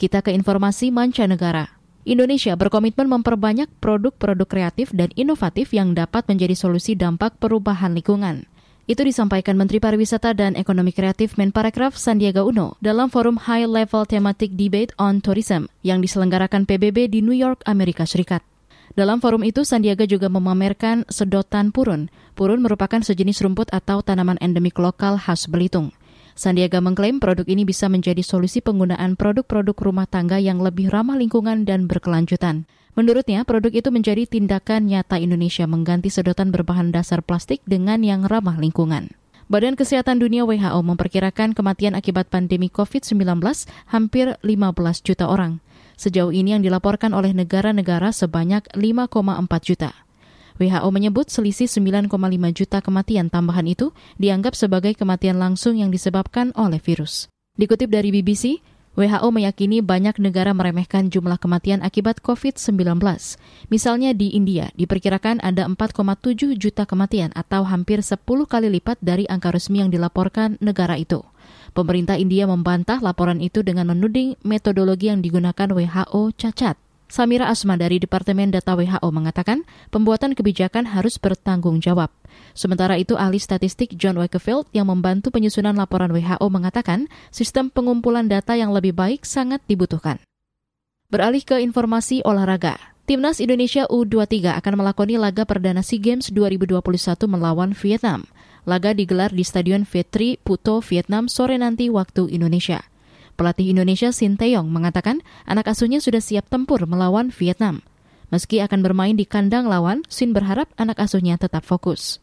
Kita 0.00 0.24
ke 0.24 0.32
informasi 0.32 0.88
mancanegara. 0.88 1.78
Indonesia 2.08 2.56
berkomitmen 2.56 3.04
memperbanyak 3.04 3.68
produk-produk 3.84 4.48
kreatif 4.48 4.88
dan 4.96 5.12
inovatif 5.12 5.76
yang 5.76 5.92
dapat 5.92 6.24
menjadi 6.24 6.56
solusi 6.56 6.96
dampak 6.96 7.36
perubahan 7.36 7.92
lingkungan. 7.92 8.48
Itu 8.88 9.04
disampaikan 9.04 9.60
Menteri 9.60 9.84
Pariwisata 9.84 10.32
dan 10.32 10.56
Ekonomi 10.56 10.96
Kreatif 10.96 11.36
Menparekraf 11.36 12.00
Sandiaga 12.00 12.40
Uno 12.40 12.80
dalam 12.80 13.12
forum 13.12 13.36
High 13.36 13.68
Level 13.68 14.08
Thematic 14.08 14.56
Debate 14.56 14.96
on 14.96 15.20
Tourism 15.20 15.68
yang 15.84 16.00
diselenggarakan 16.00 16.64
PBB 16.64 17.12
di 17.12 17.20
New 17.20 17.36
York, 17.36 17.60
Amerika 17.68 18.08
Serikat. 18.08 18.40
Dalam 18.96 19.20
forum 19.20 19.44
itu, 19.44 19.66
Sandiaga 19.66 20.08
juga 20.08 20.32
memamerkan 20.32 21.04
sedotan 21.10 21.74
purun. 21.74 22.08
Purun 22.32 22.62
merupakan 22.62 23.02
sejenis 23.02 23.44
rumput 23.44 23.68
atau 23.74 24.00
tanaman 24.00 24.40
endemik 24.40 24.78
lokal 24.80 25.18
khas 25.20 25.50
Belitung. 25.50 25.92
Sandiaga 26.38 26.78
mengklaim 26.78 27.18
produk 27.18 27.42
ini 27.50 27.66
bisa 27.66 27.90
menjadi 27.90 28.22
solusi 28.22 28.62
penggunaan 28.62 29.18
produk-produk 29.18 29.74
rumah 29.74 30.06
tangga 30.06 30.38
yang 30.38 30.62
lebih 30.62 30.86
ramah 30.86 31.18
lingkungan 31.18 31.66
dan 31.66 31.90
berkelanjutan. 31.90 32.70
Menurutnya, 32.94 33.42
produk 33.42 33.74
itu 33.74 33.90
menjadi 33.90 34.22
tindakan 34.22 34.86
nyata 34.86 35.18
Indonesia 35.18 35.66
mengganti 35.66 36.14
sedotan 36.14 36.54
berbahan 36.54 36.94
dasar 36.94 37.26
plastik 37.26 37.58
dengan 37.66 38.06
yang 38.06 38.22
ramah 38.22 38.54
lingkungan. 38.54 39.18
Badan 39.48 39.80
Kesehatan 39.80 40.20
Dunia 40.20 40.44
WHO 40.44 40.78
memperkirakan 40.84 41.56
kematian 41.56 41.96
akibat 41.96 42.28
pandemi 42.28 42.68
COVID-19 42.68 43.40
hampir 43.88 44.36
15 44.44 45.06
juta 45.06 45.24
orang. 45.24 45.58
Sejauh 45.98 46.30
ini 46.30 46.54
yang 46.54 46.62
dilaporkan 46.62 47.10
oleh 47.10 47.34
negara-negara 47.34 48.14
sebanyak 48.14 48.62
5,4 48.70 49.10
juta. 49.66 49.90
WHO 50.62 50.88
menyebut 50.94 51.26
selisih 51.26 51.66
9,5 51.66 52.06
juta 52.54 52.78
kematian 52.78 53.26
tambahan 53.30 53.66
itu 53.66 53.90
dianggap 54.18 54.54
sebagai 54.54 54.94
kematian 54.94 55.42
langsung 55.42 55.74
yang 55.74 55.90
disebabkan 55.90 56.54
oleh 56.54 56.78
virus. 56.78 57.26
Dikutip 57.58 57.90
dari 57.90 58.14
BBC, 58.14 58.62
WHO 58.98 59.30
meyakini 59.30 59.78
banyak 59.78 60.18
negara 60.18 60.50
meremehkan 60.50 61.06
jumlah 61.06 61.38
kematian 61.38 61.86
akibat 61.86 62.18
COVID-19. 62.18 62.98
Misalnya 63.70 64.10
di 64.10 64.34
India, 64.34 64.74
diperkirakan 64.74 65.38
ada 65.38 65.70
4,7 65.70 66.58
juta 66.58 66.82
kematian 66.82 67.30
atau 67.38 67.62
hampir 67.62 68.02
10 68.02 68.18
kali 68.46 68.66
lipat 68.74 68.98
dari 68.98 69.22
angka 69.30 69.54
resmi 69.54 69.86
yang 69.86 69.94
dilaporkan 69.94 70.58
negara 70.58 70.98
itu. 70.98 71.22
Pemerintah 71.78 72.18
India 72.18 72.42
membantah 72.42 72.98
laporan 72.98 73.38
itu 73.38 73.62
dengan 73.62 73.94
menuding 73.94 74.34
metodologi 74.42 75.14
yang 75.14 75.22
digunakan 75.22 75.70
WHO 75.70 76.34
cacat. 76.34 76.74
Samira 77.06 77.46
Asma 77.46 77.78
dari 77.78 78.02
Departemen 78.02 78.50
Data 78.50 78.74
WHO 78.74 79.06
mengatakan 79.14 79.62
pembuatan 79.94 80.34
kebijakan 80.34 80.90
harus 80.90 81.22
bertanggung 81.22 81.78
jawab. 81.78 82.10
Sementara 82.50 82.98
itu, 82.98 83.14
ahli 83.14 83.38
statistik 83.38 83.94
John 83.94 84.18
Wakefield 84.18 84.66
yang 84.74 84.90
membantu 84.90 85.30
penyusunan 85.30 85.78
laporan 85.78 86.10
WHO 86.10 86.50
mengatakan 86.50 87.06
sistem 87.30 87.70
pengumpulan 87.70 88.26
data 88.26 88.58
yang 88.58 88.74
lebih 88.74 88.98
baik 88.98 89.22
sangat 89.22 89.62
dibutuhkan. 89.70 90.18
Beralih 91.14 91.46
ke 91.46 91.62
informasi 91.62 92.26
olahraga. 92.26 92.74
Timnas 93.06 93.38
Indonesia 93.38 93.86
U23 93.86 94.58
akan 94.58 94.82
melakoni 94.82 95.14
laga 95.14 95.46
perdana 95.46 95.86
SEA 95.86 96.02
Games 96.02 96.28
2021 96.34 96.82
melawan 97.30 97.70
Vietnam. 97.70 98.26
Laga 98.68 98.92
digelar 98.92 99.32
di 99.32 99.48
Stadion 99.48 99.88
Vietri 99.88 100.36
Puto, 100.44 100.84
Vietnam 100.84 101.24
sore 101.32 101.56
nanti 101.56 101.88
waktu 101.88 102.28
Indonesia. 102.28 102.84
Pelatih 103.40 103.72
Indonesia 103.72 104.12
Shin 104.12 104.36
Taeyong 104.36 104.68
mengatakan 104.68 105.24
anak 105.48 105.72
asuhnya 105.72 106.04
sudah 106.04 106.20
siap 106.20 106.52
tempur 106.52 106.84
melawan 106.84 107.32
Vietnam. 107.32 107.80
Meski 108.28 108.60
akan 108.60 108.84
bermain 108.84 109.16
di 109.16 109.24
kandang 109.24 109.72
lawan, 109.72 110.04
Shin 110.12 110.36
berharap 110.36 110.68
anak 110.76 111.00
asuhnya 111.00 111.40
tetap 111.40 111.64
fokus. 111.64 112.20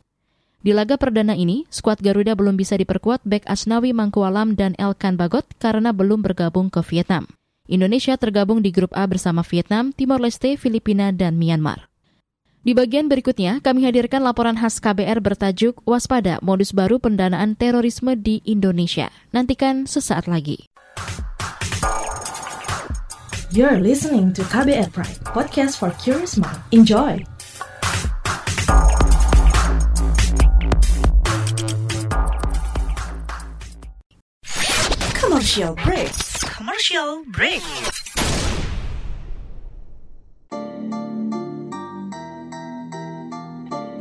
Di 0.62 0.70
laga 0.70 1.02
perdana 1.02 1.34
ini, 1.34 1.66
skuad 1.74 1.98
Garuda 1.98 2.38
belum 2.38 2.62
bisa 2.62 2.78
diperkuat 2.78 3.26
bek 3.26 3.50
Asnawi 3.50 3.98
Mangkualam 3.98 4.54
dan 4.54 4.78
Elkan 4.78 5.18
Bagot 5.18 5.50
karena 5.58 5.98
belum 5.98 6.22
bergabung 6.22 6.70
ke 6.70 6.86
Vietnam. 6.86 7.26
Indonesia 7.66 8.14
tergabung 8.22 8.62
di 8.62 8.70
grup 8.70 8.94
A 8.94 9.10
bersama 9.10 9.42
Vietnam, 9.42 9.98
Timor 9.98 10.22
Leste, 10.22 10.62
Filipina, 10.62 11.10
dan 11.10 11.42
Myanmar. 11.42 11.90
Di 12.66 12.74
bagian 12.74 13.06
berikutnya, 13.06 13.62
kami 13.62 13.86
hadirkan 13.86 14.26
laporan 14.26 14.58
khas 14.58 14.82
KBR 14.82 15.22
bertajuk 15.22 15.86
Waspada 15.86 16.42
Modus 16.42 16.74
Baru 16.74 16.98
Pendanaan 16.98 17.54
Terorisme 17.54 18.18
di 18.18 18.42
Indonesia. 18.42 19.14
Nantikan 19.30 19.86
sesaat 19.86 20.26
lagi. 20.26 20.66
You're 23.54 23.78
listening 23.78 24.34
to 24.34 24.42
KBR 24.50 24.90
Pride, 24.90 25.22
podcast 25.30 25.78
for 25.78 25.94
curious 26.02 26.42
mind. 26.42 26.58
Enjoy! 26.74 27.22
Commercial 35.14 35.78
break. 35.86 36.10
Commercial 36.50 37.22
break. 37.30 37.62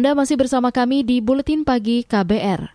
Anda 0.00 0.16
masih 0.16 0.40
bersama 0.40 0.72
kami 0.72 1.04
di 1.04 1.20
Buletin 1.20 1.60
Pagi 1.60 2.08
KBR. 2.08 2.72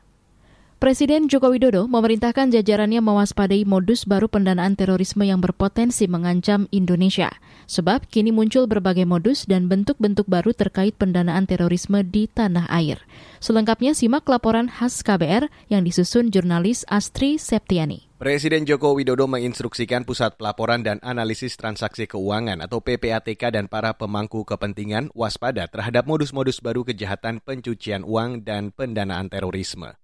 Presiden 0.77 1.25
Joko 1.25 1.49
Widodo 1.49 1.89
memerintahkan 1.89 2.53
jajarannya 2.53 3.01
mewaspadai 3.01 3.65
modus 3.65 4.05
baru 4.05 4.29
pendanaan 4.29 4.77
terorisme 4.77 5.25
yang 5.25 5.41
berpotensi 5.41 6.05
mengancam 6.05 6.69
Indonesia. 6.69 7.33
Sebab 7.65 8.05
kini 8.13 8.29
muncul 8.29 8.69
berbagai 8.69 9.09
modus 9.09 9.49
dan 9.49 9.65
bentuk-bentuk 9.65 10.29
baru 10.29 10.53
terkait 10.53 10.93
pendanaan 11.01 11.49
terorisme 11.49 12.05
di 12.05 12.29
tanah 12.29 12.69
air. 12.69 13.01
Selengkapnya 13.41 13.97
simak 13.97 14.29
laporan 14.29 14.69
khas 14.69 15.01
KBR 15.01 15.49
yang 15.73 15.81
disusun 15.81 16.29
jurnalis 16.29 16.85
Astri 16.93 17.41
Septiani. 17.41 18.04
Presiden 18.15 18.63
Joko 18.63 18.95
Widodo 18.95 19.27
menginstruksikan 19.27 20.07
Pusat 20.07 20.39
Pelaporan 20.39 20.79
dan 20.79 21.03
Analisis 21.03 21.59
Transaksi 21.59 22.07
Keuangan 22.07 22.63
atau 22.63 22.79
PPATK 22.79 23.51
dan 23.51 23.67
para 23.67 23.91
pemangku 23.91 24.47
kepentingan 24.47 25.11
waspada 25.11 25.67
terhadap 25.67 26.07
modus-modus 26.07 26.63
baru 26.63 26.87
kejahatan 26.87 27.43
pencucian 27.43 28.07
uang 28.07 28.47
dan 28.47 28.71
pendanaan 28.71 29.27
terorisme. 29.27 29.99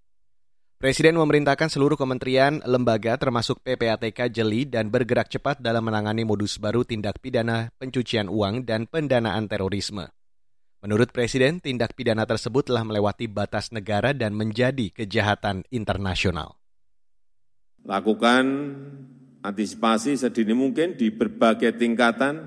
Presiden 0.76 1.16
memerintahkan 1.16 1.72
seluruh 1.72 1.96
kementerian, 1.96 2.60
lembaga 2.68 3.16
termasuk 3.16 3.64
PPATK 3.64 4.28
jeli 4.28 4.68
dan 4.68 4.92
bergerak 4.92 5.32
cepat 5.32 5.64
dalam 5.64 5.80
menangani 5.80 6.28
modus 6.28 6.60
baru 6.60 6.84
tindak 6.84 7.16
pidana 7.16 7.72
pencucian 7.80 8.28
uang 8.28 8.68
dan 8.68 8.84
pendanaan 8.92 9.48
terorisme. 9.48 10.12
Menurut 10.84 11.16
Presiden, 11.16 11.64
tindak 11.64 11.96
pidana 11.96 12.28
tersebut 12.28 12.68
telah 12.68 12.84
melewati 12.84 13.24
batas 13.24 13.72
negara 13.72 14.12
dan 14.12 14.36
menjadi 14.36 14.92
kejahatan 14.92 15.64
internasional. 15.72 16.60
Lakukan 17.82 18.44
antisipasi 19.42 20.14
sedini 20.14 20.54
mungkin 20.54 20.94
di 20.94 21.10
berbagai 21.10 21.74
tingkatan 21.74 22.46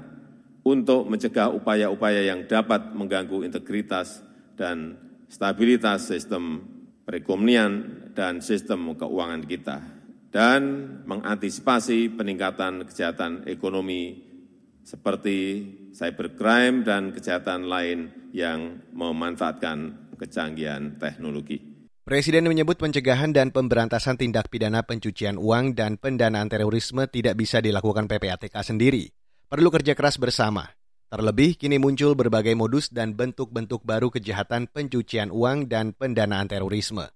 untuk 0.64 1.06
mencegah 1.12 1.52
upaya-upaya 1.52 2.26
yang 2.26 2.48
dapat 2.48 2.96
mengganggu 2.96 3.44
integritas 3.46 4.24
dan 4.56 4.98
stabilitas 5.28 6.08
sistem 6.08 6.64
perekonomian 7.06 7.72
dan 8.16 8.40
sistem 8.42 8.96
keuangan 8.96 9.44
kita, 9.46 9.78
dan 10.32 10.62
mengantisipasi 11.06 12.16
peningkatan 12.16 12.88
kejahatan 12.88 13.46
ekonomi 13.46 14.26
seperti 14.82 15.38
cybercrime 15.94 16.82
dan 16.82 17.14
kejahatan 17.14 17.70
lain 17.70 18.32
yang 18.34 18.82
memanfaatkan 18.96 20.10
kecanggihan 20.18 20.98
teknologi. 20.98 21.75
Presiden 22.06 22.46
menyebut 22.46 22.78
pencegahan 22.78 23.34
dan 23.34 23.50
pemberantasan 23.50 24.14
tindak 24.14 24.54
pidana 24.54 24.86
pencucian 24.86 25.42
uang 25.42 25.74
dan 25.74 25.98
pendanaan 25.98 26.46
terorisme 26.46 27.10
tidak 27.10 27.34
bisa 27.34 27.66
dilakukan 27.66 28.06
PPATK 28.06 28.54
sendiri. 28.62 29.10
Perlu 29.50 29.74
kerja 29.74 29.98
keras 29.98 30.22
bersama. 30.22 30.70
Terlebih, 31.10 31.58
kini 31.58 31.82
muncul 31.82 32.14
berbagai 32.14 32.54
modus 32.54 32.94
dan 32.94 33.18
bentuk-bentuk 33.18 33.82
baru 33.82 34.14
kejahatan 34.14 34.70
pencucian 34.70 35.34
uang 35.34 35.66
dan 35.66 35.98
pendanaan 35.98 36.46
terorisme. 36.46 37.10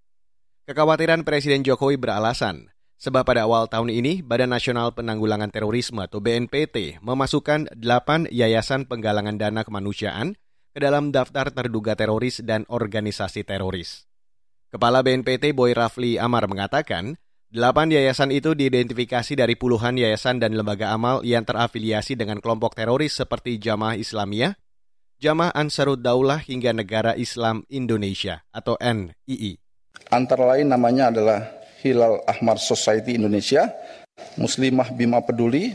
Kekhawatiran 0.66 1.22
Presiden 1.22 1.62
Jokowi 1.62 2.02
beralasan, 2.02 2.74
sebab 2.98 3.30
pada 3.30 3.46
awal 3.46 3.70
tahun 3.70 3.94
ini 3.94 4.26
Badan 4.26 4.58
Nasional 4.58 4.98
Penanggulangan 4.98 5.54
Terorisme 5.54 6.02
atau 6.02 6.18
BNPT 6.18 6.98
memasukkan 7.06 7.78
8 7.78 8.34
yayasan 8.34 8.90
penggalangan 8.90 9.38
dana 9.38 9.62
kemanusiaan 9.62 10.34
ke 10.74 10.82
dalam 10.82 11.14
daftar 11.14 11.54
terduga 11.54 11.94
teroris 11.94 12.42
dan 12.42 12.66
organisasi 12.66 13.46
teroris. 13.46 14.09
Kepala 14.70 15.02
BNPT 15.02 15.58
Boy 15.58 15.74
Rafli 15.74 16.22
Amar 16.22 16.46
mengatakan, 16.46 17.18
delapan 17.50 17.90
yayasan 17.90 18.30
itu 18.30 18.54
diidentifikasi 18.54 19.34
dari 19.34 19.58
puluhan 19.58 19.98
yayasan 19.98 20.38
dan 20.38 20.54
lembaga 20.54 20.94
amal 20.94 21.26
yang 21.26 21.42
terafiliasi 21.42 22.14
dengan 22.14 22.38
kelompok 22.38 22.78
teroris 22.78 23.18
seperti 23.18 23.58
Jamaah 23.58 23.98
Islamiyah, 23.98 24.54
Jamaah 25.18 25.58
Ansarud 25.58 25.98
Daulah 25.98 26.38
hingga 26.46 26.70
Negara 26.70 27.18
Islam 27.18 27.66
Indonesia 27.66 28.46
atau 28.54 28.78
NII. 28.78 29.58
Antara 30.14 30.54
lain 30.54 30.70
namanya 30.70 31.10
adalah 31.10 31.50
Hilal 31.82 32.22
Ahmar 32.30 32.62
Society 32.62 33.18
Indonesia, 33.18 33.74
Muslimah 34.38 34.94
Bima 34.94 35.26
Peduli, 35.26 35.74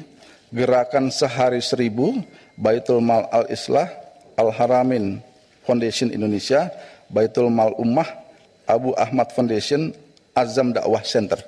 Gerakan 0.54 1.11
Sehari 1.11 1.59
Seribu, 1.59 2.14
Baitul 2.54 3.02
Mal 3.02 3.26
Al-Islah, 3.35 3.90
Al-Haramin 4.38 5.18
Foundation 5.66 6.14
Indonesia, 6.14 6.70
Baitul 7.11 7.50
Mal 7.50 7.74
Ummah, 7.74 8.24
Abu 8.64 8.96
Ahmad 8.96 9.33
Foundation, 9.33 9.92
Azam 10.33 10.72
Dakwah 10.72 11.05
Center. 11.05 11.40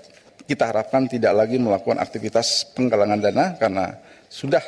Kita 0.46 0.70
harapkan 0.70 1.10
tidak 1.10 1.34
lagi 1.34 1.58
melakukan 1.58 1.98
aktivitas 1.98 2.70
penggalangan 2.76 3.18
dana 3.18 3.44
karena 3.58 3.98
sudah 4.30 4.62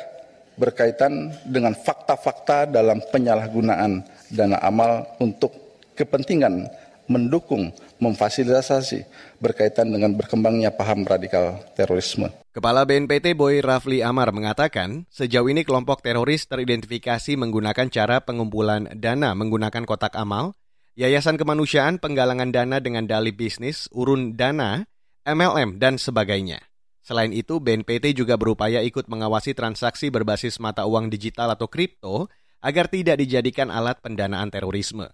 berkaitan 0.59 1.31
dengan 1.47 1.71
fakta-fakta 1.71 2.67
dalam 2.67 2.99
penyalahgunaan 2.99 4.03
dana 4.27 4.59
amal 4.59 5.07
untuk 5.23 5.55
kepentingan 5.95 6.67
mendukung, 7.09 7.73
memfasilitasi 7.97 9.03
berkaitan 9.41 9.89
dengan 9.89 10.13
berkembangnya 10.13 10.69
paham 10.69 11.03
radikal 11.03 11.57
terorisme. 11.73 12.29
Kepala 12.53 12.85
BNPT 12.85 13.33
Boy 13.33 13.65
Rafli 13.65 14.05
Amar 14.05 14.29
mengatakan, 14.29 15.09
sejauh 15.09 15.49
ini 15.49 15.65
kelompok 15.65 16.05
teroris 16.05 16.45
teridentifikasi 16.45 17.33
menggunakan 17.33 17.89
cara 17.89 18.21
pengumpulan 18.21 18.93
dana 18.93 19.33
menggunakan 19.33 19.83
kotak 19.89 20.13
amal, 20.13 20.53
Yayasan 20.99 21.39
Kemanusiaan 21.39 21.95
Penggalangan 21.95 22.51
Dana 22.51 22.83
dengan 22.83 23.07
Dalih 23.07 23.31
Bisnis, 23.31 23.87
Urun 23.95 24.35
Dana, 24.35 24.83
MLM, 25.23 25.79
dan 25.79 25.95
sebagainya. 25.95 26.59
Selain 26.99 27.31
itu, 27.31 27.63
BNPT 27.63 28.19
juga 28.19 28.35
berupaya 28.35 28.83
ikut 28.83 29.07
mengawasi 29.07 29.55
transaksi 29.55 30.11
berbasis 30.11 30.59
mata 30.59 30.83
uang 30.83 31.07
digital 31.07 31.55
atau 31.55 31.71
kripto 31.71 32.27
agar 32.59 32.91
tidak 32.91 33.15
dijadikan 33.15 33.71
alat 33.71 34.03
pendanaan 34.03 34.51
terorisme. 34.51 35.07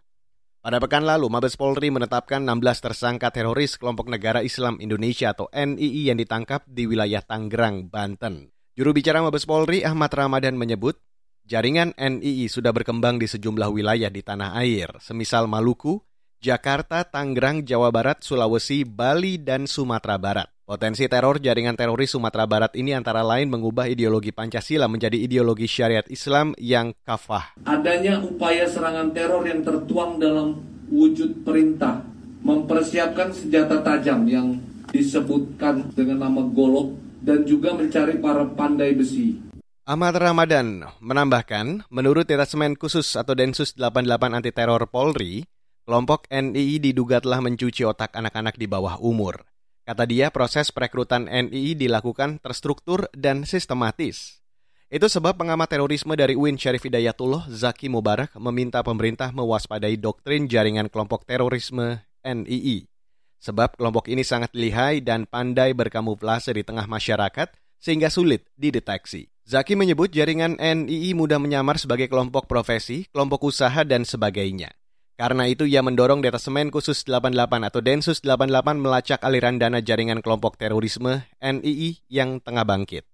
Pada 0.66 0.82
pekan 0.82 1.06
lalu, 1.06 1.30
Mabes 1.30 1.54
Polri 1.54 1.94
menetapkan 1.94 2.42
16 2.42 2.82
tersangka 2.82 3.30
teroris 3.30 3.78
kelompok 3.78 4.10
negara 4.10 4.42
Islam 4.42 4.82
Indonesia 4.82 5.38
atau 5.38 5.54
NII 5.54 6.10
yang 6.10 6.18
ditangkap 6.18 6.66
di 6.66 6.90
wilayah 6.90 7.22
Tangerang, 7.22 7.94
Banten. 7.94 8.50
Juru 8.74 8.90
bicara 8.90 9.22
Mabes 9.22 9.46
Polri 9.46 9.86
Ahmad 9.86 10.10
Ramadan 10.10 10.58
menyebut, 10.58 10.98
Jaringan 11.46 11.94
NII 11.94 12.50
sudah 12.50 12.74
berkembang 12.74 13.22
di 13.22 13.30
sejumlah 13.30 13.70
wilayah 13.70 14.10
di 14.10 14.26
tanah 14.26 14.58
air, 14.58 14.90
semisal 14.98 15.46
Maluku, 15.46 16.02
Jakarta, 16.42 17.06
Tangerang, 17.06 17.62
Jawa 17.62 17.94
Barat, 17.94 18.26
Sulawesi, 18.26 18.82
Bali, 18.82 19.38
dan 19.38 19.70
Sumatera 19.70 20.18
Barat. 20.18 20.50
Potensi 20.66 21.06
teror 21.06 21.38
jaringan 21.38 21.78
teroris 21.78 22.18
Sumatera 22.18 22.50
Barat 22.50 22.74
ini 22.74 22.98
antara 22.98 23.22
lain 23.22 23.54
mengubah 23.54 23.86
ideologi 23.86 24.34
Pancasila 24.34 24.90
menjadi 24.90 25.22
ideologi 25.22 25.70
syariat 25.70 26.10
Islam 26.10 26.58
yang 26.58 26.98
kafah. 27.06 27.62
Adanya 27.70 28.18
upaya 28.26 28.66
serangan 28.66 29.14
teror 29.14 29.46
yang 29.46 29.62
tertuang 29.62 30.18
dalam 30.18 30.58
wujud 30.90 31.46
perintah 31.46 32.02
mempersiapkan 32.42 33.30
senjata 33.30 33.86
tajam 33.86 34.26
yang 34.26 34.58
disebutkan 34.90 35.94
dengan 35.94 36.26
nama 36.26 36.42
golok 36.42 36.98
dan 37.22 37.46
juga 37.46 37.78
mencari 37.78 38.18
para 38.18 38.50
pandai 38.50 38.98
besi. 38.98 39.55
Ahmad 39.86 40.18
Ramadan 40.18 40.82
menambahkan, 40.98 41.86
menurut 41.94 42.26
Detasmen 42.26 42.74
Khusus 42.74 43.14
atau 43.14 43.38
Densus 43.38 43.78
88 43.78 44.34
Anti 44.34 44.50
Teror 44.50 44.82
Polri, 44.90 45.46
kelompok 45.86 46.26
NII 46.34 46.82
diduga 46.82 47.22
telah 47.22 47.38
mencuci 47.38 47.86
otak 47.86 48.18
anak-anak 48.18 48.58
di 48.58 48.66
bawah 48.66 48.98
umur. 48.98 49.46
Kata 49.86 50.10
dia, 50.10 50.34
proses 50.34 50.74
perekrutan 50.74 51.30
NII 51.30 51.78
dilakukan 51.78 52.42
terstruktur 52.42 53.06
dan 53.14 53.46
sistematis. 53.46 54.42
Itu 54.90 55.06
sebab 55.06 55.38
pengamat 55.38 55.78
terorisme 55.78 56.18
dari 56.18 56.34
UIN 56.34 56.58
Syarif 56.58 56.82
Hidayatullah, 56.90 57.46
Zaki 57.54 57.86
Mubarak, 57.86 58.34
meminta 58.42 58.82
pemerintah 58.82 59.30
mewaspadai 59.38 60.02
doktrin 60.02 60.50
jaringan 60.50 60.90
kelompok 60.90 61.30
terorisme 61.30 62.02
NII. 62.26 62.90
Sebab 63.38 63.78
kelompok 63.78 64.10
ini 64.10 64.26
sangat 64.26 64.50
lihai 64.58 65.06
dan 65.06 65.30
pandai 65.30 65.78
berkamuflase 65.78 66.58
di 66.58 66.66
tengah 66.66 66.90
masyarakat 66.90 67.54
sehingga 67.78 68.10
sulit 68.10 68.50
dideteksi. 68.58 69.35
Zaki 69.46 69.78
menyebut 69.78 70.10
jaringan 70.10 70.58
NII 70.58 71.14
mudah 71.14 71.38
menyamar 71.38 71.78
sebagai 71.78 72.10
kelompok 72.10 72.50
profesi, 72.50 73.06
kelompok 73.14 73.46
usaha, 73.46 73.86
dan 73.86 74.02
sebagainya. 74.02 74.74
Karena 75.22 75.46
itu 75.46 75.70
ia 75.70 75.86
mendorong 75.86 76.26
Detasemen 76.26 76.74
Khusus 76.74 77.06
88 77.06 77.62
atau 77.62 77.78
Densus 77.78 78.26
88 78.26 78.82
melacak 78.82 79.22
aliran 79.22 79.62
dana 79.62 79.86
jaringan 79.86 80.26
kelompok 80.26 80.58
terorisme 80.58 81.30
NII 81.46 82.02
yang 82.10 82.42
tengah 82.42 82.66
bangkit. 82.66 83.06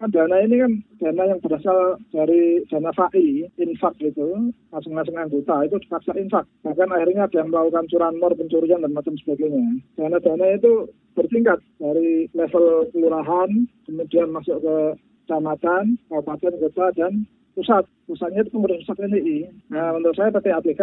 Kan 0.00 0.08
dana 0.08 0.40
ini 0.40 0.56
kan 0.64 0.72
dana 1.04 1.36
yang 1.36 1.40
berasal 1.44 2.00
dari 2.08 2.64
dana 2.72 2.88
FAI, 2.96 3.52
infak 3.60 3.92
gitu, 4.00 4.56
masing-masing 4.72 5.20
anggota 5.20 5.68
itu 5.68 5.76
dipaksa 5.84 6.16
infak. 6.16 6.48
Bahkan 6.64 6.96
akhirnya 6.96 7.28
ada 7.28 7.44
yang 7.44 7.52
melakukan 7.52 7.92
curanmor, 7.92 8.32
pencurian, 8.40 8.80
dan 8.80 8.96
macam 8.96 9.12
sebagainya. 9.20 9.84
Dana-dana 10.00 10.48
itu 10.48 10.88
bertingkat 11.12 11.60
dari 11.76 12.24
level 12.32 12.88
kelurahan, 12.88 13.68
kemudian 13.84 14.32
masuk 14.32 14.64
ke 14.64 14.76
kecamatan, 15.24 15.96
kabupaten, 16.12 16.52
kota, 16.60 16.86
dan 16.94 17.24
pusat. 17.56 17.84
Pusatnya 18.04 18.44
itu 18.44 18.52
pemerintah 18.52 18.92
pusat 18.92 19.08
NII. 19.08 19.38
Nah, 19.72 19.96
menurut 19.96 20.12
saya 20.12 20.28
PPATK 20.28 20.82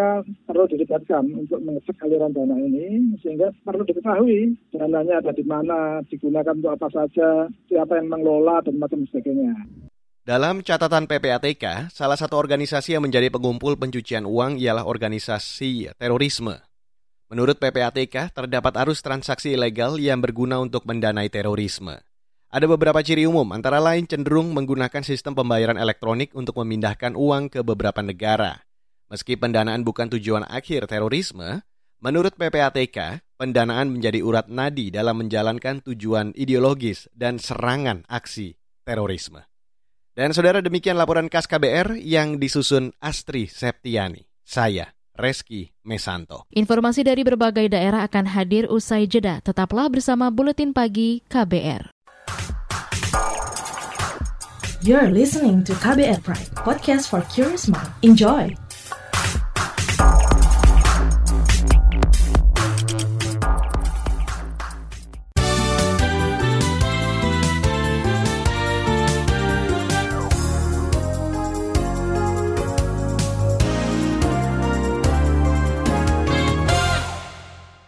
perlu 0.50 0.66
dilibatkan 0.66 1.24
untuk 1.38 1.62
mengecek 1.62 2.02
aliran 2.02 2.34
dana 2.34 2.58
ini, 2.58 3.14
sehingga 3.22 3.54
perlu 3.62 3.86
diketahui 3.86 4.58
dananya 4.74 5.22
ada 5.22 5.32
di 5.36 5.46
mana, 5.46 6.02
digunakan 6.10 6.58
untuk 6.58 6.74
apa 6.74 6.88
saja, 6.90 7.46
siapa 7.70 8.02
yang 8.02 8.10
mengelola, 8.10 8.64
dan 8.66 8.82
macam 8.82 9.06
sebagainya. 9.06 9.54
Dalam 10.22 10.66
catatan 10.66 11.06
PPATK, 11.06 11.94
salah 11.94 12.18
satu 12.18 12.38
organisasi 12.38 12.98
yang 12.98 13.06
menjadi 13.06 13.34
pengumpul 13.34 13.78
pencucian 13.78 14.26
uang 14.26 14.58
ialah 14.58 14.86
organisasi 14.86 15.94
terorisme. 15.98 16.58
Menurut 17.30 17.58
PPATK, 17.58 18.34
terdapat 18.34 18.74
arus 18.86 19.02
transaksi 19.02 19.56
ilegal 19.56 19.98
yang 19.98 20.22
berguna 20.22 20.62
untuk 20.62 20.86
mendanai 20.86 21.32
terorisme. 21.32 22.02
Ada 22.52 22.68
beberapa 22.68 23.00
ciri 23.00 23.24
umum, 23.24 23.48
antara 23.56 23.80
lain 23.80 24.04
cenderung 24.04 24.52
menggunakan 24.52 25.08
sistem 25.08 25.32
pembayaran 25.32 25.80
elektronik 25.80 26.36
untuk 26.36 26.60
memindahkan 26.60 27.16
uang 27.16 27.48
ke 27.48 27.64
beberapa 27.64 28.04
negara. 28.04 28.68
Meski 29.08 29.40
pendanaan 29.40 29.88
bukan 29.88 30.12
tujuan 30.12 30.44
akhir 30.44 30.92
terorisme, 30.92 31.64
menurut 32.04 32.36
PPATK, 32.36 33.24
pendanaan 33.40 33.96
menjadi 33.96 34.20
urat 34.20 34.52
nadi 34.52 34.92
dalam 34.92 35.24
menjalankan 35.24 35.80
tujuan 35.80 36.36
ideologis 36.36 37.08
dan 37.16 37.40
serangan 37.40 38.04
aksi 38.12 38.60
terorisme. 38.84 39.48
Dan 40.12 40.36
saudara 40.36 40.60
demikian 40.60 41.00
laporan 41.00 41.32
khas 41.32 41.48
KBR 41.48 42.04
yang 42.04 42.36
disusun 42.36 42.92
Astri 43.00 43.48
Septiani. 43.48 44.28
Saya, 44.44 44.92
Reski 45.16 45.72
Mesanto. 45.88 46.52
Informasi 46.52 47.08
dari 47.08 47.24
berbagai 47.24 47.72
daerah 47.72 48.04
akan 48.04 48.28
hadir 48.28 48.68
usai 48.68 49.08
jeda. 49.08 49.40
Tetaplah 49.40 49.88
bersama 49.88 50.28
Buletin 50.28 50.76
Pagi 50.76 51.24
KBR. 51.32 52.01
You're 54.82 55.14
listening 55.14 55.62
to 55.70 55.78
KBR 55.78 56.26
Pride, 56.26 56.50
podcast 56.58 57.14
for 57.14 57.22
curious 57.30 57.70
mind. 57.70 57.86
Enjoy! 58.02 58.50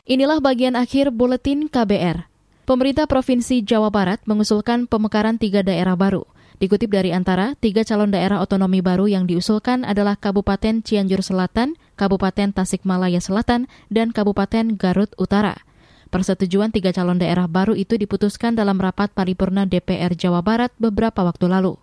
Inilah 0.05 0.37
bagian 0.45 0.77
akhir 0.77 1.09
buletin 1.09 1.73
KBR. 1.73 2.29
Pemerintah 2.69 3.09
Provinsi 3.09 3.65
Jawa 3.65 3.89
Barat 3.89 4.21
mengusulkan 4.29 4.85
pemekaran 4.85 5.41
tiga 5.41 5.65
daerah 5.65 5.97
baru. 5.97 6.32
Dikutip 6.61 6.93
dari 6.93 7.09
antara, 7.09 7.57
tiga 7.57 7.81
calon 7.81 8.13
daerah 8.13 8.37
otonomi 8.37 8.85
baru 8.85 9.09
yang 9.09 9.25
diusulkan 9.25 9.81
adalah 9.81 10.13
Kabupaten 10.19 10.85
Cianjur 10.85 11.25
Selatan, 11.25 11.73
Kabupaten 11.97 12.53
Tasikmalaya 12.53 13.17
Selatan, 13.17 13.65
dan 13.89 14.13
Kabupaten 14.13 14.77
Garut 14.77 15.09
Utara. 15.17 15.65
Persetujuan 16.13 16.69
tiga 16.69 16.93
calon 16.93 17.17
daerah 17.17 17.49
baru 17.49 17.73
itu 17.73 17.97
diputuskan 17.97 18.53
dalam 18.53 18.77
rapat 18.77 19.09
paripurna 19.17 19.65
DPR 19.65 20.13
Jawa 20.13 20.45
Barat 20.45 20.69
beberapa 20.77 21.25
waktu 21.25 21.49
lalu. 21.49 21.81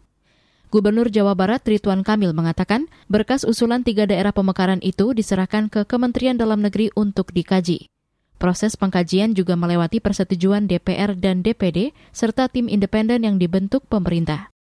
Gubernur 0.71 1.11
Jawa 1.11 1.35
Barat 1.35 1.67
Ridwan 1.67 2.07
Kamil 2.07 2.31
mengatakan 2.31 2.87
berkas 3.11 3.43
usulan 3.43 3.83
tiga 3.83 4.07
daerah 4.07 4.31
pemekaran 4.31 4.79
itu 4.87 5.11
diserahkan 5.11 5.67
ke 5.67 5.83
Kementerian 5.83 6.39
Dalam 6.39 6.63
Negeri 6.63 6.95
untuk 6.95 7.35
dikaji. 7.35 7.91
Proses 8.39 8.79
pengkajian 8.79 9.35
juga 9.35 9.59
melewati 9.59 9.99
persetujuan 9.99 10.71
DPR 10.71 11.19
dan 11.19 11.43
DPD 11.43 11.91
serta 12.15 12.47
tim 12.47 12.71
independen 12.71 13.27
yang 13.27 13.37
dibentuk 13.37 13.83
pemerintah. 13.91 14.55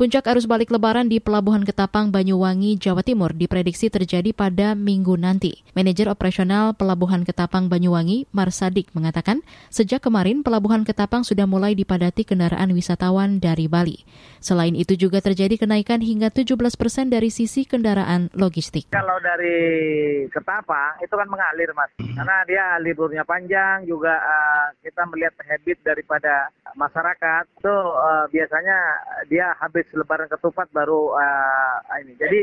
Puncak 0.00 0.32
arus 0.32 0.48
balik 0.48 0.72
lebaran 0.72 1.12
di 1.12 1.20
Pelabuhan 1.20 1.60
Ketapang, 1.60 2.08
Banyuwangi, 2.08 2.80
Jawa 2.80 3.04
Timur 3.04 3.36
diprediksi 3.36 3.92
terjadi 3.92 4.32
pada 4.32 4.72
minggu 4.72 5.12
nanti. 5.20 5.60
Manajer 5.76 6.08
operasional 6.08 6.72
Pelabuhan 6.72 7.20
Ketapang 7.20 7.68
Banyuwangi, 7.68 8.24
Marsadik, 8.32 8.88
mengatakan 8.96 9.44
sejak 9.68 10.00
kemarin 10.00 10.40
Pelabuhan 10.40 10.88
Ketapang 10.88 11.20
sudah 11.20 11.44
mulai 11.44 11.76
dipadati 11.76 12.24
kendaraan 12.24 12.72
wisatawan 12.72 13.44
dari 13.44 13.68
Bali. 13.68 14.00
Selain 14.40 14.72
itu 14.72 14.96
juga 14.96 15.20
terjadi 15.20 15.60
kenaikan 15.60 16.00
hingga 16.00 16.32
17 16.32 16.56
persen 16.80 17.12
dari 17.12 17.28
sisi 17.28 17.68
kendaraan 17.68 18.32
logistik. 18.32 18.88
Kalau 18.88 19.20
dari 19.20 20.24
Ketapang 20.32 20.96
itu 21.04 21.12
kan 21.12 21.28
mengalir, 21.28 21.76
Mas. 21.76 21.92
Karena 22.00 22.40
dia 22.48 22.80
liburnya 22.80 23.28
panjang, 23.28 23.84
juga 23.84 24.16
uh, 24.16 24.72
kita 24.80 25.04
melihat 25.12 25.36
habit 25.44 25.76
daripada 25.84 26.48
masyarakat 26.72 27.44
itu 27.52 27.76
uh, 27.92 28.24
biasanya 28.32 28.78
dia 29.28 29.52
habis 29.60 29.89
lebaran 29.94 30.30
ketupat 30.30 30.70
baru 30.70 31.14
uh, 31.14 31.98
ini. 32.02 32.14
Jadi 32.16 32.40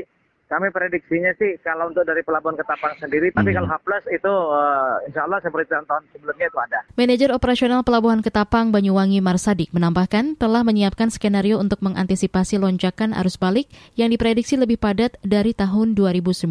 kami 0.48 0.72
prediksinya 0.72 1.36
sih 1.36 1.60
kalau 1.60 1.92
untuk 1.92 2.08
dari 2.08 2.24
Pelabuhan 2.24 2.56
Ketapang 2.56 2.96
sendiri, 3.04 3.36
tapi 3.36 3.52
hmm. 3.52 3.58
kalau 3.60 3.68
H 3.68 3.76
itu 4.16 4.32
uh, 4.32 4.96
insya 5.04 5.28
Allah 5.28 5.44
seperti 5.44 5.76
tahun-tahun 5.76 6.04
sebelumnya 6.16 6.48
itu 6.48 6.60
ada. 6.64 6.80
Manajer 6.96 7.30
operasional 7.36 7.84
Pelabuhan 7.84 8.24
Ketapang 8.24 8.72
Banyuwangi 8.72 9.20
Marsadik 9.20 9.76
menambahkan 9.76 10.40
telah 10.40 10.64
menyiapkan 10.64 11.12
skenario 11.12 11.60
untuk 11.60 11.84
mengantisipasi 11.84 12.64
lonjakan 12.64 13.12
arus 13.20 13.36
balik 13.36 13.68
yang 14.00 14.08
diprediksi 14.08 14.56
lebih 14.56 14.80
padat 14.80 15.20
dari 15.20 15.52
tahun 15.52 16.00
2019. 16.00 16.48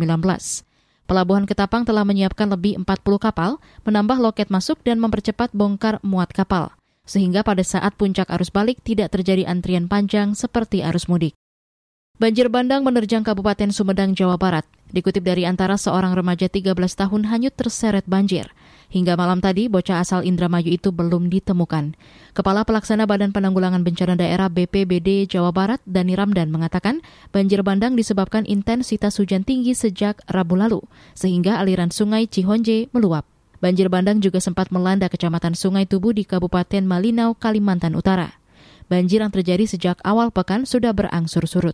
Pelabuhan 1.08 1.48
Ketapang 1.48 1.88
telah 1.88 2.04
menyiapkan 2.04 2.52
lebih 2.52 2.76
40 2.76 2.84
kapal, 3.16 3.62
menambah 3.88 4.20
loket 4.20 4.52
masuk 4.52 4.76
dan 4.84 5.00
mempercepat 5.00 5.56
bongkar 5.56 6.04
muat 6.04 6.28
kapal 6.36 6.76
sehingga 7.06 7.40
pada 7.46 7.62
saat 7.62 7.96
puncak 7.96 8.28
arus 8.34 8.52
balik 8.52 8.82
tidak 8.84 9.14
terjadi 9.14 9.48
antrian 9.48 9.88
panjang 9.88 10.36
seperti 10.36 10.84
arus 10.84 11.08
mudik. 11.08 11.32
Banjir 12.16 12.48
bandang 12.48 12.80
menerjang 12.80 13.20
Kabupaten 13.20 13.68
Sumedang, 13.68 14.16
Jawa 14.16 14.40
Barat. 14.40 14.64
Dikutip 14.88 15.20
dari 15.20 15.44
antara 15.44 15.76
seorang 15.76 16.16
remaja 16.16 16.48
13 16.48 16.72
tahun 16.72 17.28
hanyut 17.28 17.52
terseret 17.52 18.08
banjir. 18.08 18.48
Hingga 18.88 19.20
malam 19.20 19.44
tadi, 19.44 19.68
bocah 19.68 20.00
asal 20.00 20.24
Indramayu 20.24 20.80
itu 20.80 20.96
belum 20.96 21.28
ditemukan. 21.28 21.92
Kepala 22.32 22.64
Pelaksana 22.64 23.04
Badan 23.04 23.36
Penanggulangan 23.36 23.84
Bencana 23.84 24.16
Daerah 24.16 24.48
BPBD 24.48 25.28
Jawa 25.28 25.52
Barat, 25.52 25.84
Dani 25.84 26.16
Ramdan, 26.16 26.48
mengatakan 26.48 27.04
banjir 27.36 27.60
bandang 27.60 27.92
disebabkan 28.00 28.48
intensitas 28.48 29.20
hujan 29.20 29.44
tinggi 29.44 29.76
sejak 29.76 30.24
Rabu 30.24 30.56
lalu, 30.56 30.80
sehingga 31.12 31.60
aliran 31.60 31.92
sungai 31.92 32.24
Cihonje 32.32 32.88
meluap. 32.96 33.28
Banjir 33.56 33.88
bandang 33.88 34.20
juga 34.20 34.36
sempat 34.36 34.68
melanda 34.68 35.08
kecamatan 35.08 35.56
Sungai 35.56 35.88
Tubu 35.88 36.12
di 36.12 36.28
Kabupaten 36.28 36.84
Malinau, 36.84 37.32
Kalimantan 37.32 37.96
Utara. 37.96 38.36
Banjir 38.92 39.24
yang 39.24 39.32
terjadi 39.32 39.64
sejak 39.64 39.96
awal 40.04 40.28
pekan 40.28 40.68
sudah 40.68 40.92
berangsur 40.92 41.48
surut. 41.48 41.72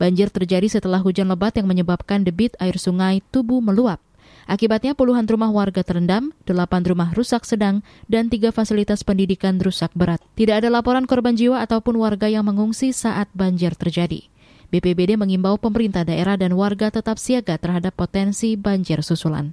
Banjir 0.00 0.32
terjadi 0.32 0.64
setelah 0.72 1.04
hujan 1.04 1.28
lebat 1.28 1.52
yang 1.60 1.68
menyebabkan 1.68 2.24
debit 2.24 2.56
air 2.56 2.80
sungai 2.80 3.20
Tubu 3.28 3.60
meluap. 3.60 4.00
Akibatnya 4.48 4.96
puluhan 4.96 5.28
rumah 5.28 5.52
warga 5.52 5.84
terendam, 5.84 6.32
delapan 6.48 6.80
rumah 6.80 7.12
rusak 7.12 7.44
sedang, 7.44 7.84
dan 8.08 8.32
tiga 8.32 8.48
fasilitas 8.48 9.04
pendidikan 9.04 9.60
rusak 9.60 9.92
berat. 9.92 10.24
Tidak 10.40 10.64
ada 10.64 10.72
laporan 10.72 11.04
korban 11.04 11.36
jiwa 11.36 11.60
ataupun 11.60 12.00
warga 12.00 12.32
yang 12.32 12.48
mengungsi 12.48 12.96
saat 12.96 13.28
banjir 13.36 13.76
terjadi. 13.76 14.24
BPBD 14.72 15.20
mengimbau 15.20 15.60
pemerintah 15.60 16.08
daerah 16.08 16.40
dan 16.40 16.56
warga 16.56 16.88
tetap 16.88 17.20
siaga 17.20 17.60
terhadap 17.60 17.92
potensi 17.92 18.56
banjir 18.56 19.04
susulan. 19.04 19.52